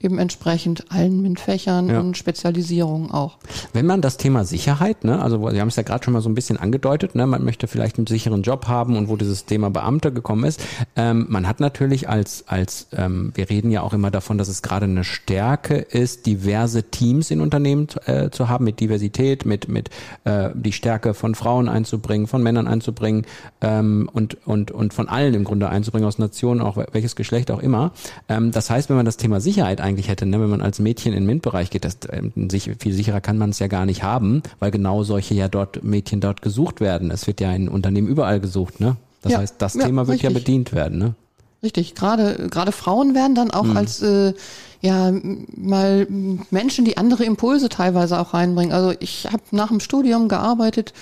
eben 0.00 0.18
entsprechend 0.18 0.90
allen 0.90 1.22
MINT-Fächern 1.22 1.88
ja. 1.88 2.00
und 2.00 2.16
Spezialisierungen 2.16 3.10
auch. 3.10 3.38
Wenn 3.72 3.86
man 3.86 4.00
das 4.00 4.16
Thema 4.16 4.44
Sicherheit, 4.44 5.04
ne, 5.04 5.22
also 5.22 5.50
Sie 5.50 5.60
haben 5.60 5.68
es 5.68 5.76
ja 5.76 5.82
gerade 5.82 6.04
schon 6.04 6.12
mal 6.12 6.20
so 6.20 6.28
ein 6.28 6.34
bisschen 6.34 6.56
angedeutet, 6.56 7.14
ne, 7.14 7.26
man 7.26 7.44
möchte 7.44 7.66
vielleicht 7.66 7.98
einen 7.98 8.06
sicheren 8.06 8.42
Job 8.42 8.66
haben 8.66 8.96
und 8.96 9.08
wo 9.08 9.16
dieses 9.16 9.44
Thema 9.44 9.70
Beamte 9.70 10.12
gekommen 10.12 10.44
ist, 10.44 10.62
ähm, 10.96 11.26
man 11.28 11.46
hat 11.46 11.60
natürlich 11.60 12.08
als, 12.08 12.44
als 12.48 12.88
ähm, 12.92 13.32
wir 13.34 13.48
reden 13.48 13.70
ja 13.70 13.82
auch 13.82 13.92
immer 13.92 14.10
davon, 14.10 14.38
dass 14.38 14.48
es 14.48 14.62
gerade 14.62 14.86
eine 14.86 15.04
Stärke 15.04 15.76
ist, 15.76 16.26
diverse 16.26 16.84
Teams 16.84 17.30
in 17.30 17.40
Unternehmen 17.40 17.86
äh, 18.06 18.30
zu 18.30 18.48
haben, 18.48 18.64
mit 18.64 18.80
Diversität, 18.80 19.46
mit, 19.46 19.68
mit 19.68 19.90
äh, 20.24 20.50
die 20.54 20.72
Stärke 20.72 21.14
von 21.14 21.34
Frauen 21.34 21.68
einzubringen, 21.68 22.26
von 22.26 22.42
Männern 22.42 22.66
einzubringen 22.66 23.24
ähm, 23.60 24.08
und, 24.12 24.46
und, 24.46 24.70
und 24.70 24.94
von 24.94 25.08
allen 25.08 25.34
im 25.34 25.44
Grunde 25.44 25.68
einzubringen, 25.68 26.08
aus 26.08 26.18
Nationen, 26.18 26.60
auch 26.60 26.76
welches 26.92 27.16
Geschlecht 27.16 27.50
auch 27.50 27.60
immer. 27.60 27.92
Ähm, 28.28 28.50
das 28.50 28.70
heißt, 28.70 28.88
wenn 28.88 28.96
man 28.96 29.06
das 29.06 29.16
Thema 29.16 29.40
Sicherheit 29.40 29.61
eigentlich 29.64 30.08
hätte, 30.08 30.26
ne? 30.26 30.40
wenn 30.40 30.50
man 30.50 30.60
als 30.62 30.78
Mädchen 30.78 31.12
in 31.12 31.20
den 31.20 31.26
MINT-Bereich 31.26 31.70
geht, 31.70 31.84
das, 31.84 31.96
äh, 32.08 32.22
sich, 32.50 32.70
viel 32.78 32.92
sicherer 32.92 33.20
kann 33.20 33.38
man 33.38 33.50
es 33.50 33.58
ja 33.58 33.66
gar 33.66 33.86
nicht 33.86 34.02
haben, 34.02 34.42
weil 34.58 34.70
genau 34.70 35.02
solche 35.02 35.34
ja 35.34 35.48
dort 35.48 35.82
Mädchen 35.82 36.20
dort 36.20 36.42
gesucht 36.42 36.80
werden. 36.80 37.10
Es 37.10 37.26
wird 37.26 37.40
ja 37.40 37.52
in 37.52 37.68
Unternehmen 37.68 38.08
überall 38.08 38.40
gesucht, 38.40 38.80
ne? 38.80 38.96
Das 39.22 39.32
ja, 39.32 39.38
heißt, 39.38 39.54
das 39.58 39.74
ja, 39.74 39.86
Thema 39.86 40.06
wird 40.06 40.16
richtig. 40.16 40.30
ja 40.30 40.38
bedient 40.38 40.72
werden, 40.72 40.98
ne? 40.98 41.14
Richtig, 41.62 41.94
gerade 41.94 42.48
gerade 42.50 42.72
Frauen 42.72 43.14
werden 43.14 43.36
dann 43.36 43.52
auch 43.52 43.62
mhm. 43.62 43.76
als 43.76 44.02
äh, 44.02 44.34
ja 44.80 45.12
mal 45.56 46.08
Menschen, 46.50 46.84
die 46.84 46.96
andere 46.96 47.24
Impulse 47.24 47.68
teilweise 47.68 48.18
auch 48.18 48.34
reinbringen. 48.34 48.72
Also 48.72 48.92
ich 48.98 49.28
habe 49.32 49.42
nach 49.52 49.68
dem 49.68 49.78
Studium 49.78 50.28
gearbeitet 50.28 50.92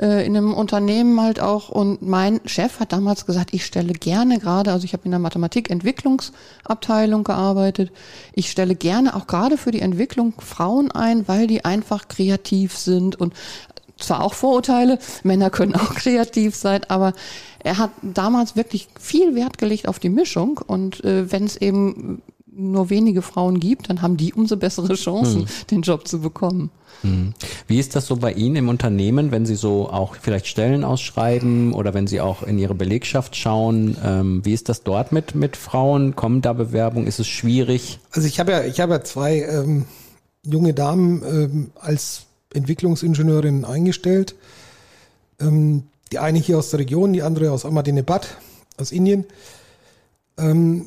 äh, 0.00 0.24
in 0.24 0.36
einem 0.36 0.54
Unternehmen 0.54 1.20
halt 1.20 1.40
auch. 1.40 1.68
Und 1.68 2.02
mein 2.02 2.40
Chef 2.46 2.80
hat 2.80 2.92
damals 2.92 3.26
gesagt, 3.26 3.52
ich 3.52 3.66
stelle 3.66 3.92
gerne 3.92 4.38
gerade, 4.38 4.72
also 4.72 4.84
ich 4.84 4.92
habe 4.92 5.04
in 5.04 5.10
der 5.10 5.20
Mathematik-Entwicklungsabteilung 5.20 7.24
gearbeitet, 7.24 7.92
ich 8.32 8.50
stelle 8.50 8.74
gerne 8.74 9.14
auch 9.14 9.26
gerade 9.26 9.58
für 9.58 9.70
die 9.70 9.80
Entwicklung 9.80 10.34
Frauen 10.38 10.90
ein, 10.90 11.28
weil 11.28 11.46
die 11.46 11.64
einfach 11.64 12.08
kreativ 12.08 12.76
sind 12.76 13.20
und 13.20 13.34
zwar 13.98 14.22
auch 14.22 14.34
Vorurteile, 14.34 14.98
Männer 15.22 15.50
können 15.50 15.74
auch 15.74 15.94
kreativ 15.94 16.56
sein, 16.56 16.82
aber 16.88 17.12
er 17.58 17.78
hat 17.78 17.90
damals 18.02 18.56
wirklich 18.56 18.88
viel 18.98 19.34
Wert 19.34 19.58
gelegt 19.58 19.86
auf 19.86 19.98
die 19.98 20.08
Mischung. 20.08 20.58
Und 20.66 21.04
äh, 21.04 21.30
wenn 21.30 21.44
es 21.44 21.56
eben 21.56 22.22
nur 22.52 22.90
wenige 22.90 23.22
Frauen 23.22 23.60
gibt, 23.60 23.88
dann 23.88 24.02
haben 24.02 24.16
die 24.16 24.32
umso 24.32 24.56
bessere 24.56 24.94
Chancen, 24.94 25.42
hm. 25.42 25.48
den 25.70 25.82
Job 25.82 26.08
zu 26.08 26.20
bekommen. 26.20 26.70
Hm. 27.02 27.32
Wie 27.66 27.78
ist 27.78 27.96
das 27.96 28.06
so 28.06 28.16
bei 28.16 28.32
Ihnen 28.32 28.56
im 28.56 28.68
Unternehmen, 28.68 29.30
wenn 29.30 29.46
Sie 29.46 29.54
so 29.54 29.88
auch 29.88 30.16
vielleicht 30.20 30.46
Stellen 30.46 30.84
ausschreiben 30.84 31.72
oder 31.72 31.94
wenn 31.94 32.06
Sie 32.06 32.20
auch 32.20 32.42
in 32.42 32.58
Ihre 32.58 32.74
Belegschaft 32.74 33.36
schauen? 33.36 33.96
Ähm, 34.04 34.44
wie 34.44 34.52
ist 34.52 34.68
das 34.68 34.82
dort 34.82 35.12
mit, 35.12 35.34
mit 35.34 35.56
Frauen? 35.56 36.16
Kommen 36.16 36.42
da 36.42 36.52
Bewerbungen? 36.52 37.06
Ist 37.06 37.20
es 37.20 37.28
schwierig? 37.28 38.00
Also 38.12 38.26
ich 38.26 38.40
habe 38.40 38.52
ja, 38.52 38.64
ich 38.64 38.80
habe 38.80 38.94
ja 38.94 39.02
zwei 39.02 39.42
ähm, 39.42 39.86
junge 40.44 40.74
Damen 40.74 41.22
ähm, 41.22 41.70
als 41.80 42.26
Entwicklungsingenieurin 42.52 43.64
eingestellt. 43.64 44.34
Ähm, 45.40 45.84
die 46.12 46.18
eine 46.18 46.38
hier 46.38 46.58
aus 46.58 46.70
der 46.70 46.80
Region, 46.80 47.12
die 47.12 47.22
andere 47.22 47.52
aus 47.52 47.64
Ahmadinejad, 47.64 48.36
aus 48.76 48.90
Indien. 48.90 49.24
Ähm, 50.36 50.86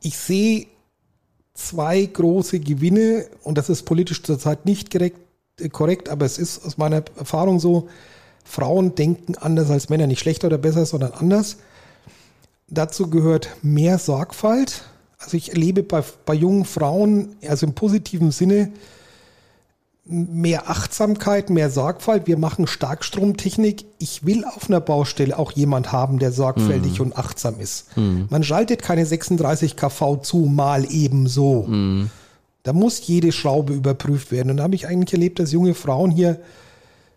ich 0.00 0.16
sehe 0.16 0.66
zwei 1.54 2.04
große 2.04 2.60
Gewinne 2.60 3.26
und 3.42 3.58
das 3.58 3.68
ist 3.68 3.84
politisch 3.84 4.22
zurzeit 4.22 4.64
nicht 4.66 4.92
direkt, 4.92 5.18
korrekt, 5.72 6.08
aber 6.08 6.24
es 6.24 6.38
ist 6.38 6.64
aus 6.64 6.78
meiner 6.78 7.02
Erfahrung 7.16 7.60
so, 7.60 7.88
Frauen 8.44 8.94
denken 8.94 9.36
anders 9.36 9.70
als 9.70 9.90
Männer, 9.90 10.06
nicht 10.06 10.20
schlechter 10.20 10.46
oder 10.46 10.58
besser, 10.58 10.86
sondern 10.86 11.12
anders. 11.12 11.58
Dazu 12.68 13.10
gehört 13.10 13.48
mehr 13.62 13.98
Sorgfalt. 13.98 14.84
Also 15.18 15.36
ich 15.36 15.50
erlebe 15.50 15.82
bei, 15.82 16.02
bei 16.24 16.34
jungen 16.34 16.64
Frauen, 16.64 17.36
also 17.46 17.66
im 17.66 17.74
positiven 17.74 18.30
Sinne, 18.30 18.72
mehr 20.10 20.68
Achtsamkeit, 20.68 21.50
mehr 21.50 21.70
Sorgfalt. 21.70 22.26
Wir 22.26 22.36
machen 22.36 22.66
Starkstromtechnik. 22.66 23.84
Ich 23.98 24.26
will 24.26 24.44
auf 24.44 24.68
einer 24.68 24.80
Baustelle 24.80 25.38
auch 25.38 25.52
jemand 25.52 25.92
haben, 25.92 26.18
der 26.18 26.32
sorgfältig 26.32 26.98
mm. 26.98 27.02
und 27.02 27.16
achtsam 27.16 27.60
ist. 27.60 27.96
Mm. 27.96 28.22
Man 28.28 28.42
schaltet 28.42 28.82
keine 28.82 29.06
36 29.06 29.76
kV 29.76 30.16
zu, 30.16 30.38
mal 30.38 30.90
eben 30.92 31.26
so. 31.28 31.62
Mm. 31.62 32.10
Da 32.64 32.72
muss 32.72 33.06
jede 33.06 33.32
Schraube 33.32 33.72
überprüft 33.72 34.32
werden. 34.32 34.50
Und 34.50 34.58
da 34.58 34.64
habe 34.64 34.74
ich 34.74 34.86
eigentlich 34.86 35.12
erlebt, 35.12 35.38
dass 35.38 35.52
junge 35.52 35.74
Frauen 35.74 36.10
hier 36.10 36.40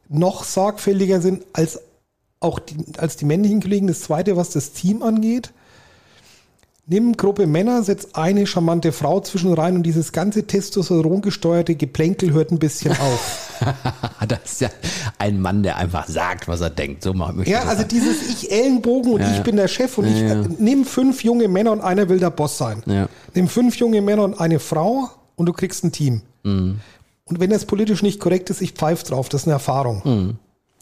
noch 0.08 0.44
sorgfältiger 0.44 1.20
sind 1.20 1.44
als 1.54 1.80
auch 2.40 2.60
die, 2.60 2.78
als 2.98 3.18
die 3.18 3.26
männlichen 3.26 3.62
Kollegen. 3.62 3.88
Das 3.88 4.02
zweite, 4.02 4.38
was 4.38 4.52
das 4.52 4.72
Team 4.72 5.02
angeht, 5.02 5.52
Nimm 6.86 7.16
Gruppe 7.16 7.48
Männer, 7.48 7.82
setz 7.82 8.10
eine 8.12 8.46
charmante 8.46 8.92
Frau 8.92 9.22
zwischen 9.22 9.54
rein 9.54 9.75
und 9.78 9.84
dieses 9.84 10.12
ganze 10.12 10.46
Testosteron 10.46 11.22
gesteuerte 11.22 11.75
Geplänkel 11.75 12.34
hört 12.34 12.52
ein 12.52 12.60
bisschen 12.60 12.92
auf. 12.92 13.52
das 14.28 14.40
ist 14.44 14.62
ja 14.62 14.70
ein 15.18 15.40
Mann, 15.40 15.63
der 15.63 15.78
einfach 15.78 16.10
sagt, 16.10 16.50
was 16.50 16.60
er 16.60 16.70
denkt. 16.70 17.02
So 17.04 17.13
möchte 17.13 17.50
Ja, 17.50 17.60
ich 17.62 17.66
also 17.70 17.78
sagen. 17.84 17.88
dieses 17.90 18.30
Ich 18.30 18.52
Ellenbogen 18.52 19.13
und 19.13 19.22
Ja, 19.22 19.32
ich 19.32 19.38
ja. 19.38 19.44
bin 19.44 19.56
der 19.56 19.70
Chef 19.70 19.98
und 19.98 20.08
ich 20.08 20.20
Ja, 20.20 20.28
ja. 20.28 20.42
äh, 20.42 20.48
nimm 20.60 20.84
fünf 20.84 21.24
junge 21.24 21.48
Männer 21.48 21.72
und 21.72 21.80
einer 21.80 22.10
will 22.10 22.20
der 22.20 22.32
Boss 22.32 22.58
sein. 22.58 22.84
Nimm 23.34 23.48
fünf 23.48 23.78
junge 23.78 24.02
Männer 24.02 24.25
und 24.25 24.38
eine 24.38 24.60
Frau 24.60 25.10
und 25.38 25.46
du 25.46 25.54
kriegst 25.54 25.86
ein 25.86 25.94
Team. 25.94 26.22
Mhm. 26.44 26.82
Und 27.24 27.40
wenn 27.40 27.50
das 27.50 27.63
politisch 27.63 28.04
nicht 28.04 28.20
korrekt 28.20 28.50
ist, 28.50 28.62
ich 28.62 28.74
pfeife 28.74 29.06
drauf. 29.06 29.30
Das 29.30 29.44
ist 29.44 29.48
eine 29.48 29.54
Erfahrung. 29.54 30.02
Mhm. 30.04 30.36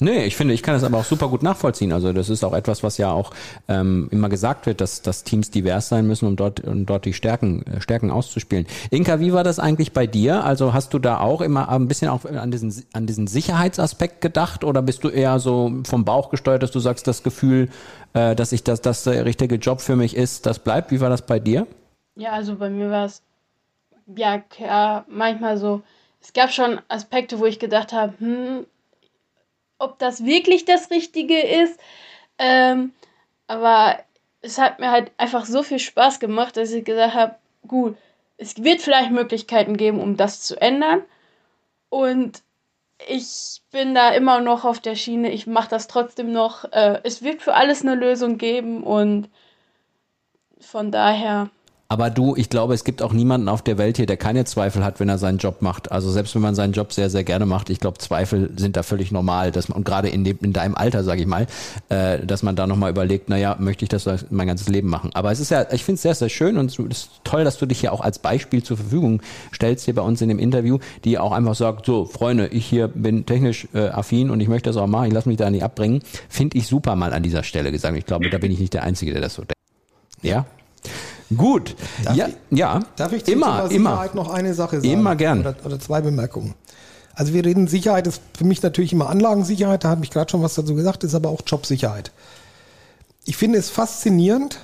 Nee, 0.03 0.25
ich 0.25 0.35
finde, 0.35 0.55
ich 0.55 0.63
kann 0.63 0.73
das 0.73 0.83
aber 0.83 0.97
auch 0.97 1.05
super 1.05 1.27
gut 1.27 1.43
nachvollziehen. 1.43 1.91
Also 1.91 2.11
das 2.11 2.27
ist 2.29 2.43
auch 2.43 2.53
etwas, 2.53 2.81
was 2.81 2.97
ja 2.97 3.11
auch 3.11 3.29
ähm, 3.67 4.07
immer 4.09 4.29
gesagt 4.29 4.65
wird, 4.65 4.81
dass, 4.81 5.03
dass 5.03 5.23
Teams 5.23 5.51
divers 5.51 5.89
sein 5.89 6.07
müssen, 6.07 6.25
um 6.27 6.35
dort, 6.35 6.59
um 6.61 6.87
dort 6.87 7.05
die 7.05 7.13
Stärken, 7.13 7.63
äh, 7.67 7.81
Stärken 7.81 8.09
auszuspielen. 8.09 8.65
Inka, 8.89 9.19
wie 9.19 9.31
war 9.31 9.43
das 9.43 9.59
eigentlich 9.59 9.93
bei 9.93 10.07
dir? 10.07 10.43
Also 10.43 10.73
hast 10.73 10.95
du 10.95 10.99
da 10.99 11.19
auch 11.19 11.39
immer 11.39 11.69
ein 11.69 11.87
bisschen 11.87 12.09
auch 12.09 12.25
an 12.25 12.49
diesen, 12.49 12.73
an 12.93 13.05
diesen 13.05 13.27
Sicherheitsaspekt 13.27 14.21
gedacht 14.21 14.63
oder 14.63 14.81
bist 14.81 15.03
du 15.03 15.09
eher 15.09 15.37
so 15.37 15.71
vom 15.83 16.03
Bauch 16.03 16.31
gesteuert, 16.31 16.63
dass 16.63 16.71
du 16.71 16.79
sagst, 16.79 17.05
das 17.05 17.21
Gefühl, 17.21 17.69
äh, 18.13 18.35
dass 18.35 18.53
ich 18.53 18.63
das, 18.63 18.81
das 18.81 19.03
der 19.03 19.25
richtige 19.25 19.57
Job 19.57 19.81
für 19.81 19.95
mich 19.95 20.17
ist, 20.17 20.47
das 20.47 20.57
bleibt? 20.57 20.89
Wie 20.89 20.99
war 20.99 21.11
das 21.11 21.27
bei 21.27 21.37
dir? 21.37 21.67
Ja, 22.15 22.31
also 22.31 22.55
bei 22.55 22.71
mir 22.71 22.89
war 22.89 23.05
es 23.05 23.21
ja 24.15 24.39
klar, 24.39 25.05
manchmal 25.07 25.57
so. 25.57 25.83
Es 26.21 26.33
gab 26.33 26.51
schon 26.51 26.79
Aspekte, 26.87 27.37
wo 27.37 27.45
ich 27.45 27.59
gedacht 27.59 27.93
habe, 27.93 28.13
hm, 28.17 28.65
ob 29.81 29.99
das 29.99 30.25
wirklich 30.25 30.65
das 30.65 30.91
Richtige 30.91 31.39
ist. 31.39 31.79
Ähm, 32.37 32.93
aber 33.47 33.99
es 34.41 34.57
hat 34.57 34.79
mir 34.79 34.91
halt 34.91 35.11
einfach 35.17 35.45
so 35.45 35.63
viel 35.63 35.79
Spaß 35.79 36.19
gemacht, 36.19 36.55
dass 36.55 36.71
ich 36.71 36.85
gesagt 36.85 37.15
habe, 37.15 37.35
gut, 37.67 37.97
es 38.37 38.63
wird 38.63 38.81
vielleicht 38.81 39.11
Möglichkeiten 39.11 39.77
geben, 39.77 39.99
um 39.99 40.17
das 40.17 40.41
zu 40.41 40.59
ändern. 40.59 41.03
Und 41.89 42.41
ich 43.07 43.61
bin 43.71 43.95
da 43.95 44.11
immer 44.11 44.39
noch 44.39 44.65
auf 44.65 44.79
der 44.79 44.95
Schiene. 44.95 45.31
Ich 45.31 45.47
mache 45.47 45.69
das 45.69 45.87
trotzdem 45.87 46.31
noch. 46.31 46.65
Äh, 46.71 47.01
es 47.03 47.23
wird 47.23 47.41
für 47.41 47.55
alles 47.55 47.81
eine 47.81 47.95
Lösung 47.95 48.37
geben 48.37 48.83
und 48.83 49.29
von 50.59 50.91
daher. 50.91 51.49
Aber 51.91 52.09
du, 52.09 52.37
ich 52.37 52.47
glaube, 52.47 52.73
es 52.73 52.85
gibt 52.85 53.01
auch 53.01 53.11
niemanden 53.11 53.49
auf 53.49 53.63
der 53.63 53.77
Welt 53.77 53.97
hier, 53.97 54.05
der 54.05 54.15
keine 54.15 54.45
Zweifel 54.45 54.81
hat, 54.81 55.01
wenn 55.01 55.09
er 55.09 55.17
seinen 55.17 55.39
Job 55.39 55.61
macht. 55.61 55.91
Also 55.91 56.09
selbst 56.09 56.33
wenn 56.35 56.41
man 56.41 56.55
seinen 56.55 56.71
Job 56.71 56.93
sehr, 56.93 57.09
sehr 57.09 57.25
gerne 57.25 57.45
macht, 57.45 57.69
ich 57.69 57.81
glaube, 57.81 57.97
Zweifel 57.97 58.49
sind 58.55 58.77
da 58.77 58.83
völlig 58.83 59.11
normal. 59.11 59.51
Dass 59.51 59.67
man, 59.67 59.75
und 59.79 59.83
gerade 59.83 60.07
in, 60.07 60.23
dem, 60.23 60.37
in 60.41 60.53
deinem 60.53 60.75
Alter, 60.75 61.03
sage 61.03 61.19
ich 61.19 61.27
mal, 61.27 61.47
äh, 61.89 62.25
dass 62.25 62.43
man 62.43 62.55
da 62.55 62.65
nochmal 62.65 62.91
überlegt, 62.91 63.27
naja, 63.27 63.57
möchte 63.59 63.83
ich 63.83 63.89
das 63.89 64.07
mein 64.29 64.47
ganzes 64.47 64.69
Leben 64.69 64.87
machen. 64.87 65.09
Aber 65.15 65.33
es 65.33 65.41
ist 65.41 65.51
ja, 65.51 65.65
ich 65.73 65.83
finde 65.83 65.97
es 65.97 66.03
sehr, 66.03 66.15
sehr 66.15 66.29
schön 66.29 66.57
und 66.57 66.71
es 66.71 66.79
ist 66.79 67.09
toll, 67.25 67.43
dass 67.43 67.57
du 67.57 67.65
dich 67.65 67.81
hier 67.81 67.91
auch 67.91 67.99
als 67.99 68.19
Beispiel 68.19 68.63
zur 68.63 68.77
Verfügung 68.77 69.21
stellst 69.53 69.83
hier 69.83 69.93
bei 69.93 70.01
uns 70.01 70.21
in 70.21 70.29
dem 70.29 70.39
Interview, 70.39 70.79
die 71.03 71.19
auch 71.19 71.33
einfach 71.33 71.55
sagt, 71.55 71.85
so, 71.85 72.05
Freunde, 72.05 72.47
ich 72.47 72.65
hier 72.65 72.87
bin 72.87 73.25
technisch 73.25 73.67
äh, 73.73 73.89
affin 73.89 74.29
und 74.29 74.39
ich 74.39 74.47
möchte 74.47 74.69
das 74.69 74.77
auch 74.77 74.87
machen, 74.87 75.07
ich 75.07 75.13
lasse 75.13 75.27
mich 75.27 75.39
da 75.39 75.49
nicht 75.49 75.65
abbringen. 75.65 76.01
Finde 76.29 76.57
ich 76.57 76.67
super 76.67 76.95
mal 76.95 77.11
an 77.11 77.21
dieser 77.21 77.43
Stelle 77.43 77.69
gesagt. 77.69 77.97
Ich 77.97 78.05
glaube, 78.05 78.29
da 78.29 78.37
bin 78.37 78.49
ich 78.49 78.61
nicht 78.61 78.73
der 78.73 78.83
Einzige, 78.83 79.11
der 79.11 79.19
das 79.19 79.33
so 79.33 79.41
denkt. 79.41 79.55
Ja? 80.21 80.45
Gut. 81.35 81.75
Darf 82.03 82.15
ja, 82.15 82.27
ich- 82.27 82.57
ja. 82.57 82.79
Darf 82.95 83.13
ich 83.13 83.23
zum 83.25 83.33
immer, 83.35 83.69
immer. 83.71 83.89
Sicherheit 83.91 84.15
noch 84.15 84.29
eine 84.29 84.53
Sache 84.53 84.77
sagen? 84.81 84.91
Immer 84.91 85.15
gern. 85.15 85.39
Oder, 85.41 85.55
oder 85.63 85.79
zwei 85.79 86.01
Bemerkungen. 86.01 86.55
Also 87.13 87.33
wir 87.33 87.43
reden 87.45 87.67
Sicherheit, 87.67 88.07
ist 88.07 88.21
für 88.37 88.45
mich 88.45 88.61
natürlich 88.63 88.93
immer 88.93 89.09
Anlagensicherheit, 89.09 89.83
da 89.83 89.89
habe 89.89 90.03
ich 90.03 90.11
gerade 90.11 90.31
schon 90.31 90.41
was 90.41 90.55
dazu 90.55 90.75
gesagt, 90.75 91.03
ist 91.03 91.13
aber 91.15 91.29
auch 91.29 91.41
Jobsicherheit. 91.45 92.11
Ich 93.25 93.35
finde 93.37 93.59
es 93.59 93.69
faszinierend, 93.69 94.59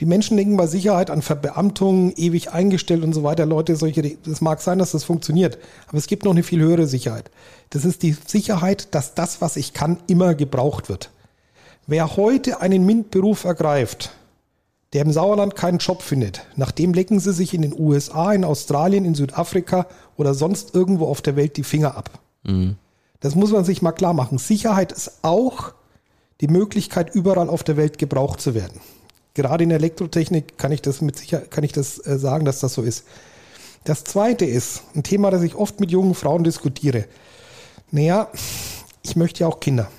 die 0.00 0.06
Menschen 0.06 0.36
denken 0.36 0.56
bei 0.56 0.66
Sicherheit 0.66 1.10
an 1.10 1.22
Verbeamtung, 1.22 2.12
ewig 2.16 2.52
eingestellt 2.52 3.02
und 3.04 3.12
so 3.12 3.22
weiter. 3.22 3.46
Leute, 3.46 3.76
solche, 3.76 4.16
das 4.24 4.40
mag 4.40 4.60
sein, 4.60 4.78
dass 4.78 4.92
das 4.92 5.04
funktioniert, 5.04 5.58
aber 5.88 5.98
es 5.98 6.06
gibt 6.06 6.24
noch 6.24 6.32
eine 6.32 6.42
viel 6.42 6.60
höhere 6.60 6.86
Sicherheit. 6.86 7.30
Das 7.70 7.84
ist 7.84 8.02
die 8.02 8.16
Sicherheit, 8.26 8.94
dass 8.94 9.14
das, 9.14 9.40
was 9.40 9.56
ich 9.56 9.74
kann, 9.74 9.98
immer 10.06 10.34
gebraucht 10.34 10.88
wird. 10.88 11.10
Wer 11.86 12.16
heute 12.16 12.60
einen 12.60 12.86
MINT-Beruf 12.86 13.44
ergreift, 13.44 14.12
der 14.92 15.02
im 15.02 15.12
Sauerland 15.12 15.54
keinen 15.54 15.78
Job 15.78 16.02
findet, 16.02 16.46
nach 16.56 16.72
dem 16.72 16.94
lecken 16.94 17.20
sie 17.20 17.32
sich 17.32 17.52
in 17.52 17.62
den 17.62 17.78
USA, 17.78 18.32
in 18.32 18.44
Australien, 18.44 19.04
in 19.04 19.14
Südafrika 19.14 19.86
oder 20.16 20.34
sonst 20.34 20.74
irgendwo 20.74 21.06
auf 21.06 21.20
der 21.20 21.36
Welt 21.36 21.56
die 21.56 21.64
Finger 21.64 21.96
ab. 21.96 22.10
Das 23.20 23.34
muss 23.34 23.50
man 23.50 23.64
sich 23.64 23.82
mal 23.82 23.92
klar 23.92 24.14
machen. 24.14 24.38
Sicherheit 24.38 24.92
ist 24.92 25.18
auch 25.22 25.72
die 26.40 26.48
Möglichkeit, 26.48 27.14
überall 27.14 27.48
auf 27.48 27.64
der 27.64 27.76
Welt 27.76 27.98
gebraucht 27.98 28.40
zu 28.40 28.54
werden. 28.54 28.80
Gerade 29.34 29.64
in 29.64 29.70
der 29.70 29.78
Elektrotechnik 29.78 30.56
kann 30.56 30.72
ich 30.72 30.82
das 30.82 31.00
mit 31.00 31.16
sicher, 31.16 31.40
kann 31.40 31.64
ich 31.64 31.72
das 31.72 32.04
äh, 32.06 32.18
sagen, 32.18 32.44
dass 32.44 32.60
das 32.60 32.74
so 32.74 32.82
ist. 32.82 33.04
Das 33.84 34.04
zweite 34.04 34.44
ist 34.44 34.82
ein 34.94 35.02
Thema, 35.02 35.30
das 35.30 35.42
ich 35.42 35.54
oft 35.54 35.80
mit 35.80 35.90
jungen 35.90 36.14
Frauen 36.14 36.44
diskutiere. 36.44 37.06
Naja, 37.90 38.28
ich 39.02 39.16
möchte 39.16 39.40
ja 39.40 39.46
auch 39.46 39.60
Kinder. 39.60 39.90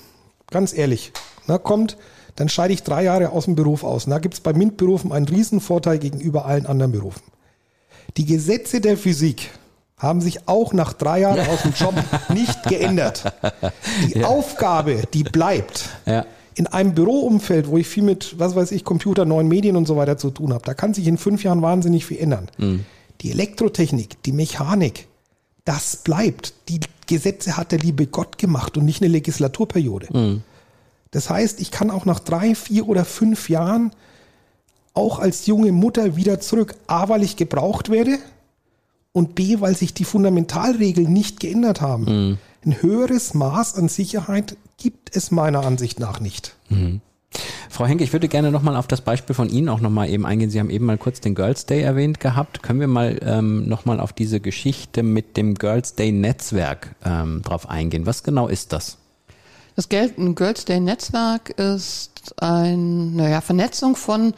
Ganz 0.51 0.73
ehrlich. 0.73 1.11
Na, 1.47 1.57
kommt, 1.57 1.97
dann 2.39 2.47
scheide 2.47 2.73
ich 2.73 2.83
drei 2.83 3.03
Jahre 3.03 3.33
aus 3.33 3.45
dem 3.45 3.55
Beruf 3.55 3.83
aus. 3.83 4.05
Und 4.05 4.11
da 4.11 4.19
gibt 4.19 4.33
es 4.33 4.39
bei 4.39 4.53
MINT-Berufen 4.53 5.11
einen 5.11 5.27
Riesenvorteil 5.27 5.99
gegenüber 5.99 6.45
allen 6.45 6.65
anderen 6.65 6.93
Berufen. 6.93 7.21
Die 8.15 8.25
Gesetze 8.25 8.79
der 8.79 8.95
Physik 8.95 9.49
haben 9.97 10.21
sich 10.21 10.47
auch 10.47 10.71
nach 10.71 10.93
drei 10.93 11.19
Jahren 11.19 11.45
aus 11.49 11.63
dem 11.63 11.73
Job 11.73 11.95
nicht 12.33 12.63
geändert. 12.63 13.33
Die 14.07 14.23
Aufgabe, 14.23 15.03
die 15.13 15.23
bleibt. 15.23 15.89
Ja. 16.05 16.25
In 16.55 16.67
einem 16.67 16.95
Büroumfeld, 16.95 17.67
wo 17.67 17.77
ich 17.77 17.87
viel 17.87 18.03
mit, 18.03 18.39
was 18.39 18.55
weiß 18.55 18.71
ich, 18.71 18.85
Computer, 18.85 19.25
neuen 19.25 19.49
Medien 19.49 19.75
und 19.75 19.85
so 19.85 19.97
weiter 19.97 20.17
zu 20.17 20.31
tun 20.31 20.53
habe, 20.53 20.63
da 20.63 20.73
kann 20.73 20.93
sich 20.93 21.07
in 21.07 21.17
fünf 21.17 21.43
Jahren 21.43 21.61
wahnsinnig 21.61 22.05
viel 22.05 22.19
ändern. 22.19 22.47
Die 23.19 23.31
Elektrotechnik, 23.31 24.23
die 24.23 24.31
Mechanik, 24.31 25.07
das 25.65 25.97
bleibt. 25.97 26.53
Die 26.69 26.79
Gesetze 27.05 27.57
hat 27.57 27.73
der 27.73 27.79
liebe 27.79 28.07
Gott 28.07 28.37
gemacht 28.37 28.77
und 28.77 28.85
nicht 28.85 29.01
eine 29.01 29.11
Legislaturperiode. 29.11 30.41
Das 31.11 31.29
heißt, 31.29 31.59
ich 31.59 31.71
kann 31.71 31.89
auch 31.89 32.05
nach 32.05 32.19
drei, 32.19 32.55
vier 32.55 32.87
oder 32.87 33.05
fünf 33.05 33.49
Jahren 33.49 33.91
auch 34.93 35.19
als 35.19 35.45
junge 35.45 35.71
Mutter 35.71 36.15
wieder 36.15 36.39
zurück, 36.39 36.75
A, 36.87 37.09
weil 37.09 37.23
ich 37.23 37.35
gebraucht 37.35 37.89
werde 37.89 38.17
und 39.11 39.35
B, 39.35 39.59
weil 39.59 39.75
sich 39.75 39.93
die 39.93 40.05
Fundamentalregeln 40.05 41.11
nicht 41.11 41.39
geändert 41.39 41.81
haben. 41.81 42.05
Ein 42.65 42.81
höheres 42.81 43.33
Maß 43.33 43.75
an 43.75 43.87
Sicherheit 43.87 44.57
gibt 44.77 45.15
es 45.15 45.31
meiner 45.31 45.65
Ansicht 45.65 45.99
nach 45.99 46.19
nicht. 46.19 46.55
Frau 47.69 47.85
Henke, 47.85 48.03
ich 48.03 48.11
würde 48.11 48.27
gerne 48.27 48.51
nochmal 48.51 48.75
auf 48.75 48.87
das 48.87 49.01
Beispiel 49.01 49.35
von 49.35 49.49
Ihnen 49.49 49.69
auch 49.69 49.79
nochmal 49.79 50.09
eben 50.09 50.25
eingehen. 50.25 50.49
Sie 50.49 50.59
haben 50.59 50.69
eben 50.69 50.85
mal 50.85 50.97
kurz 50.97 51.21
den 51.21 51.35
Girls 51.35 51.65
Day 51.65 51.81
erwähnt 51.81 52.19
gehabt. 52.19 52.63
Können 52.63 52.79
wir 52.79 52.87
mal 52.87 53.19
ähm, 53.23 53.67
nochmal 53.69 53.99
auf 53.99 54.11
diese 54.11 54.39
Geschichte 54.39 55.03
mit 55.03 55.37
dem 55.37 55.55
Girls 55.55 55.95
Day 55.95 56.11
Netzwerk 56.11 56.95
ähm, 57.05 57.41
drauf 57.43 57.69
eingehen? 57.69 58.05
Was 58.05 58.23
genau 58.23 58.47
ist 58.47 58.73
das? 58.73 58.97
Das 59.79 59.87
Girls 59.87 60.65
Day 60.65 60.81
Netzwerk 60.81 61.51
ist 61.51 62.33
eine 62.41 62.75
naja, 62.75 63.39
Vernetzung 63.39 63.95
von 63.95 64.33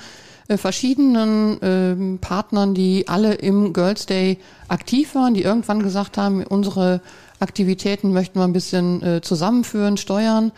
äh, 0.48 0.56
verschiedenen 0.56 1.58
ähm, 1.64 2.20
Partnern, 2.22 2.76
die 2.76 3.08
alle 3.08 3.34
im 3.34 3.74
Girls 3.74 4.06
Day 4.06 4.38
aktiv 4.68 5.16
waren, 5.16 5.34
die 5.34 5.42
irgendwann 5.42 5.82
gesagt 5.82 6.20
haben, 6.20 6.44
unsere 6.44 7.02
Aktivitäten 7.40 8.14
möchten 8.14 8.38
wir 8.38 8.44
ein 8.44 8.54
bisschen 8.54 9.02
äh, 9.02 9.22
zusammenführen, 9.22 9.98
steuern. 9.98 10.52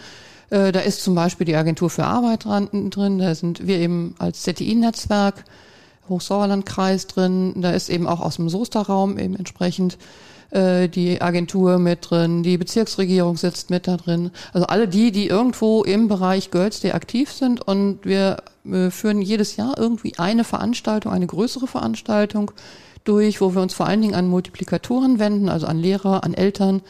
Äh, 0.50 0.74
da 0.74 0.82
ist 0.82 1.02
zum 1.02 1.15
Beispiel 1.15 1.46
die 1.46 1.56
Agentur 1.56 1.89
für 1.89 2.04
Arbeit 2.04 2.43
dran, 2.43 2.89
drin, 2.89 3.19
da 3.19 3.34
sind 3.36 3.65
wir 3.65 3.78
eben 3.78 4.15
als 4.19 4.43
ZTI-Netzwerk, 4.43 5.46
Hochsauerlandkreis 6.10 7.08
drin, 7.08 7.54
da 7.62 7.72
ist 7.72 7.88
eben 7.88 8.06
auch 8.06 8.19
aus 8.19 8.36
dem 8.36 8.50
Soester-Raum 8.50 9.17
eben 9.17 9.38
entsprechend 9.38 9.98
äh, 10.54 10.88
die 10.88 11.22
Agentur 11.22 11.80
mit 11.80 12.10
drin, 12.10 12.44
die 12.44 12.58
Bezirksregierung 12.58 13.38
sitzt 13.38 13.70
mit 13.70 13.88
da 13.88 13.98
drin. 13.98 14.32
Also 14.54 14.68
alle 14.68 14.88
die, 14.88 15.12
die 15.12 15.28
irgendwo 15.28 15.84
im 15.84 16.08
Bereich 16.08 16.52
Girls 16.52 16.80
Day 16.80 16.92
aktiv 16.92 17.32
sind 17.32 17.62
und 17.62 18.00
wir 18.04 18.38
äh, 18.72 18.89
führen 18.89 19.22
jedes 19.22 19.56
Jahr 19.56 19.78
irgendwie 19.78 20.13
eine 20.18 20.44
Veranstaltung, 20.44 21.12
eine 21.12 21.28
größere 21.28 21.68
Veranstaltung 21.68 22.52
durch, 23.04 23.42
wo 23.42 23.54
wir 23.54 23.62
uns 23.62 23.74
vor 23.74 23.88
allen 23.88 24.02
Dingen 24.02 24.16
an 24.16 24.28
Multiplikatoren 24.28 25.20
wenden, 25.20 25.50
also 25.50 25.68
an 25.68 25.80
Lehrer, 25.80 26.24
an 26.24 26.34
Eltern, 26.34 26.82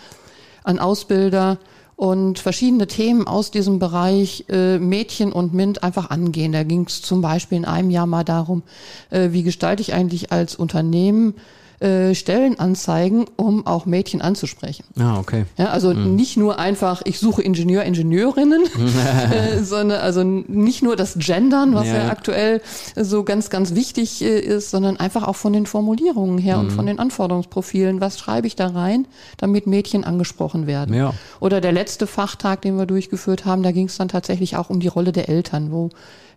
an 0.63 0.79
Ausbilder 0.79 1.57
und 1.95 2.39
verschiedene 2.39 2.87
Themen 2.87 3.27
aus 3.27 3.51
diesem 3.51 3.79
Bereich 3.79 4.45
äh, 4.49 4.77
Mädchen 4.77 5.31
und 5.31 5.53
MINT 5.53 5.83
einfach 5.83 6.09
angehen. 6.09 6.51
Da 6.51 6.63
ging 6.63 6.85
es 6.87 7.01
zum 7.01 7.21
Beispiel 7.21 7.59
in 7.59 7.65
einem 7.65 7.89
Jahr 7.89 8.07
mal 8.07 8.23
darum, 8.23 8.63
äh, 9.09 9.29
wie 9.31 9.43
gestalte 9.43 9.81
ich 9.81 9.93
eigentlich 9.93 10.31
als 10.31 10.55
Unternehmen 10.55 11.35
äh, 11.83 12.15
Stellenanzeigen, 12.15 13.25
um 13.35 13.67
auch 13.67 13.85
Mädchen 13.85 14.21
anzusprechen. 14.21 14.85
Ah, 14.97 15.19
okay. 15.19 15.45
Ja, 15.57 15.67
also 15.67 15.91
nicht 15.91 16.37
nur 16.37 16.57
einfach, 16.57 17.01
ich 17.03 17.19
suche 17.19 17.41
Ingenieur, 17.41 17.83
Ingenieurinnen, 17.83 18.63
äh, 19.31 19.61
sondern 19.63 19.99
also 19.99 20.23
nicht 20.23 20.81
nur 20.81 20.95
das 20.95 21.15
Gendern, 21.17 21.75
was 21.75 21.87
ja, 21.87 22.05
Ja. 22.05 22.09
aktuell 22.09 22.61
so 22.95 23.23
ganz, 23.23 23.49
ganz 23.49 23.75
wichtig 23.75 24.21
äh, 24.21 24.39
ist, 24.39 24.71
sondern 24.71 24.97
einfach 24.97 25.27
auch 25.27 25.35
von 25.35 25.51
den 25.51 25.65
Formulierungen 25.65 26.37
her 26.37 26.57
und 26.59 26.71
von 26.71 26.85
den 26.85 26.99
Anforderungsprofilen. 26.99 27.99
Was 27.99 28.17
schreibe 28.17 28.47
ich 28.47 28.55
da 28.55 28.67
rein, 28.67 29.05
damit 29.37 29.67
Mädchen 29.67 30.03
angesprochen 30.05 30.67
werden? 30.67 30.95
Ja. 30.95 31.13
Oder 31.41 31.59
der 31.59 31.73
letzte 31.73 32.07
Fachtag, 32.07 32.61
den 32.61 32.77
wir 32.77 32.85
durchgeführt 32.85 33.43
haben, 33.45 33.61
da 33.61 33.71
ging 33.71 33.87
es 33.87 33.97
dann 33.97 34.07
tatsächlich 34.07 34.55
auch 34.55 34.69
um 34.69 34.79
die 34.79 34.87
Rolle 34.87 35.11
der 35.11 35.27
Eltern, 35.27 35.71
wo 35.71 35.89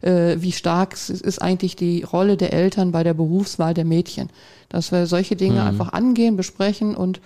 äh, 0.03 0.37
wie 0.39 0.53
stark 0.53 0.93
ist 0.93 1.43
eigentlich 1.43 1.77
die 1.77 2.03
Rolle 2.03 2.37
der 2.37 2.53
Eltern 2.53 2.93
bei 2.93 3.03
der 3.03 3.15
Berufswahl 3.15 3.75
der 3.75 3.85
Mädchen. 3.85 4.31
Dass 4.69 4.93
wir 4.93 5.07
solche 5.07 5.37
Dinge 5.37 5.63
einfach 5.63 5.93
angehen, 5.93 6.37
besprechen 6.37 6.97
und 6.97 7.21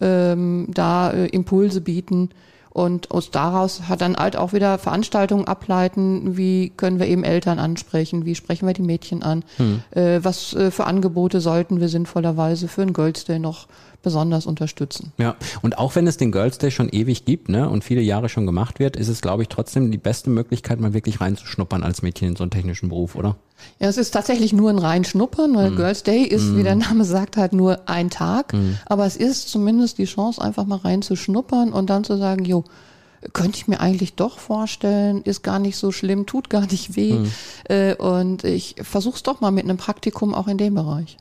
ähm, 0.00 0.68
da 0.72 1.10
äh, 1.10 1.26
Impulse 1.26 1.80
bieten. 1.80 2.30
Und 2.70 3.10
aus 3.10 3.30
daraus 3.30 3.88
hat 3.88 4.02
dann 4.02 4.16
halt 4.16 4.36
auch 4.36 4.52
wieder 4.52 4.76
Veranstaltungen 4.76 5.46
ableiten, 5.46 6.36
wie 6.36 6.74
können 6.76 6.98
wir 6.98 7.06
eben 7.06 7.24
Eltern 7.24 7.58
ansprechen, 7.58 8.26
wie 8.26 8.34
sprechen 8.34 8.66
wir 8.66 8.74
die 8.74 8.82
Mädchen 8.82 9.22
an, 9.22 9.44
hm. 9.56 9.82
äh, 9.92 10.20
was 10.22 10.52
äh, 10.52 10.70
für 10.70 10.84
Angebote 10.84 11.40
sollten 11.40 11.80
wir 11.80 11.88
sinnvollerweise 11.88 12.68
für 12.68 12.82
einen 12.82 12.92
Girls 12.92 13.24
Day 13.24 13.38
noch 13.38 13.66
besonders 14.06 14.46
unterstützen. 14.46 15.12
Ja, 15.18 15.34
und 15.62 15.78
auch 15.78 15.96
wenn 15.96 16.06
es 16.06 16.16
den 16.16 16.30
Girls 16.30 16.58
Day 16.58 16.70
schon 16.70 16.88
ewig 16.88 17.24
gibt 17.24 17.48
ne, 17.48 17.68
und 17.68 17.82
viele 17.82 18.02
Jahre 18.02 18.28
schon 18.28 18.46
gemacht 18.46 18.78
wird, 18.78 18.94
ist 18.94 19.08
es, 19.08 19.20
glaube 19.20 19.42
ich, 19.42 19.48
trotzdem 19.48 19.90
die 19.90 19.98
beste 19.98 20.30
Möglichkeit, 20.30 20.78
mal 20.78 20.94
wirklich 20.94 21.20
reinzuschnuppern 21.20 21.82
als 21.82 22.02
Mädchen 22.02 22.28
in 22.28 22.36
so 22.36 22.44
einen 22.44 22.52
technischen 22.52 22.88
Beruf, 22.88 23.16
oder? 23.16 23.34
Ja, 23.80 23.88
es 23.88 23.96
ist 23.96 24.12
tatsächlich 24.12 24.52
nur 24.52 24.70
ein 24.70 24.78
Reinschnuppern, 24.78 25.56
weil 25.56 25.72
mm. 25.72 25.76
Girls 25.76 26.04
Day 26.04 26.22
ist, 26.22 26.44
mm. 26.44 26.56
wie 26.56 26.62
der 26.62 26.76
Name 26.76 27.04
sagt, 27.04 27.36
halt 27.36 27.52
nur 27.52 27.88
ein 27.88 28.08
Tag. 28.08 28.52
Mm. 28.52 28.76
Aber 28.86 29.06
es 29.06 29.16
ist 29.16 29.48
zumindest 29.48 29.98
die 29.98 30.04
Chance, 30.04 30.40
einfach 30.40 30.66
mal 30.66 30.78
reinzuschnuppern 30.78 31.72
und 31.72 31.90
dann 31.90 32.04
zu 32.04 32.16
sagen, 32.16 32.44
jo, 32.44 32.62
könnte 33.32 33.58
ich 33.58 33.66
mir 33.66 33.80
eigentlich 33.80 34.14
doch 34.14 34.38
vorstellen, 34.38 35.22
ist 35.22 35.42
gar 35.42 35.58
nicht 35.58 35.78
so 35.78 35.90
schlimm, 35.90 36.26
tut 36.26 36.48
gar 36.48 36.66
nicht 36.66 36.94
weh. 36.94 37.14
Mm. 37.14 37.26
Äh, 37.68 37.94
und 37.96 38.44
ich 38.44 38.76
versuche 38.82 39.16
es 39.16 39.24
doch 39.24 39.40
mal 39.40 39.50
mit 39.50 39.64
einem 39.64 39.78
Praktikum 39.78 40.32
auch 40.32 40.46
in 40.46 40.58
dem 40.58 40.74
Bereich. 40.74 41.16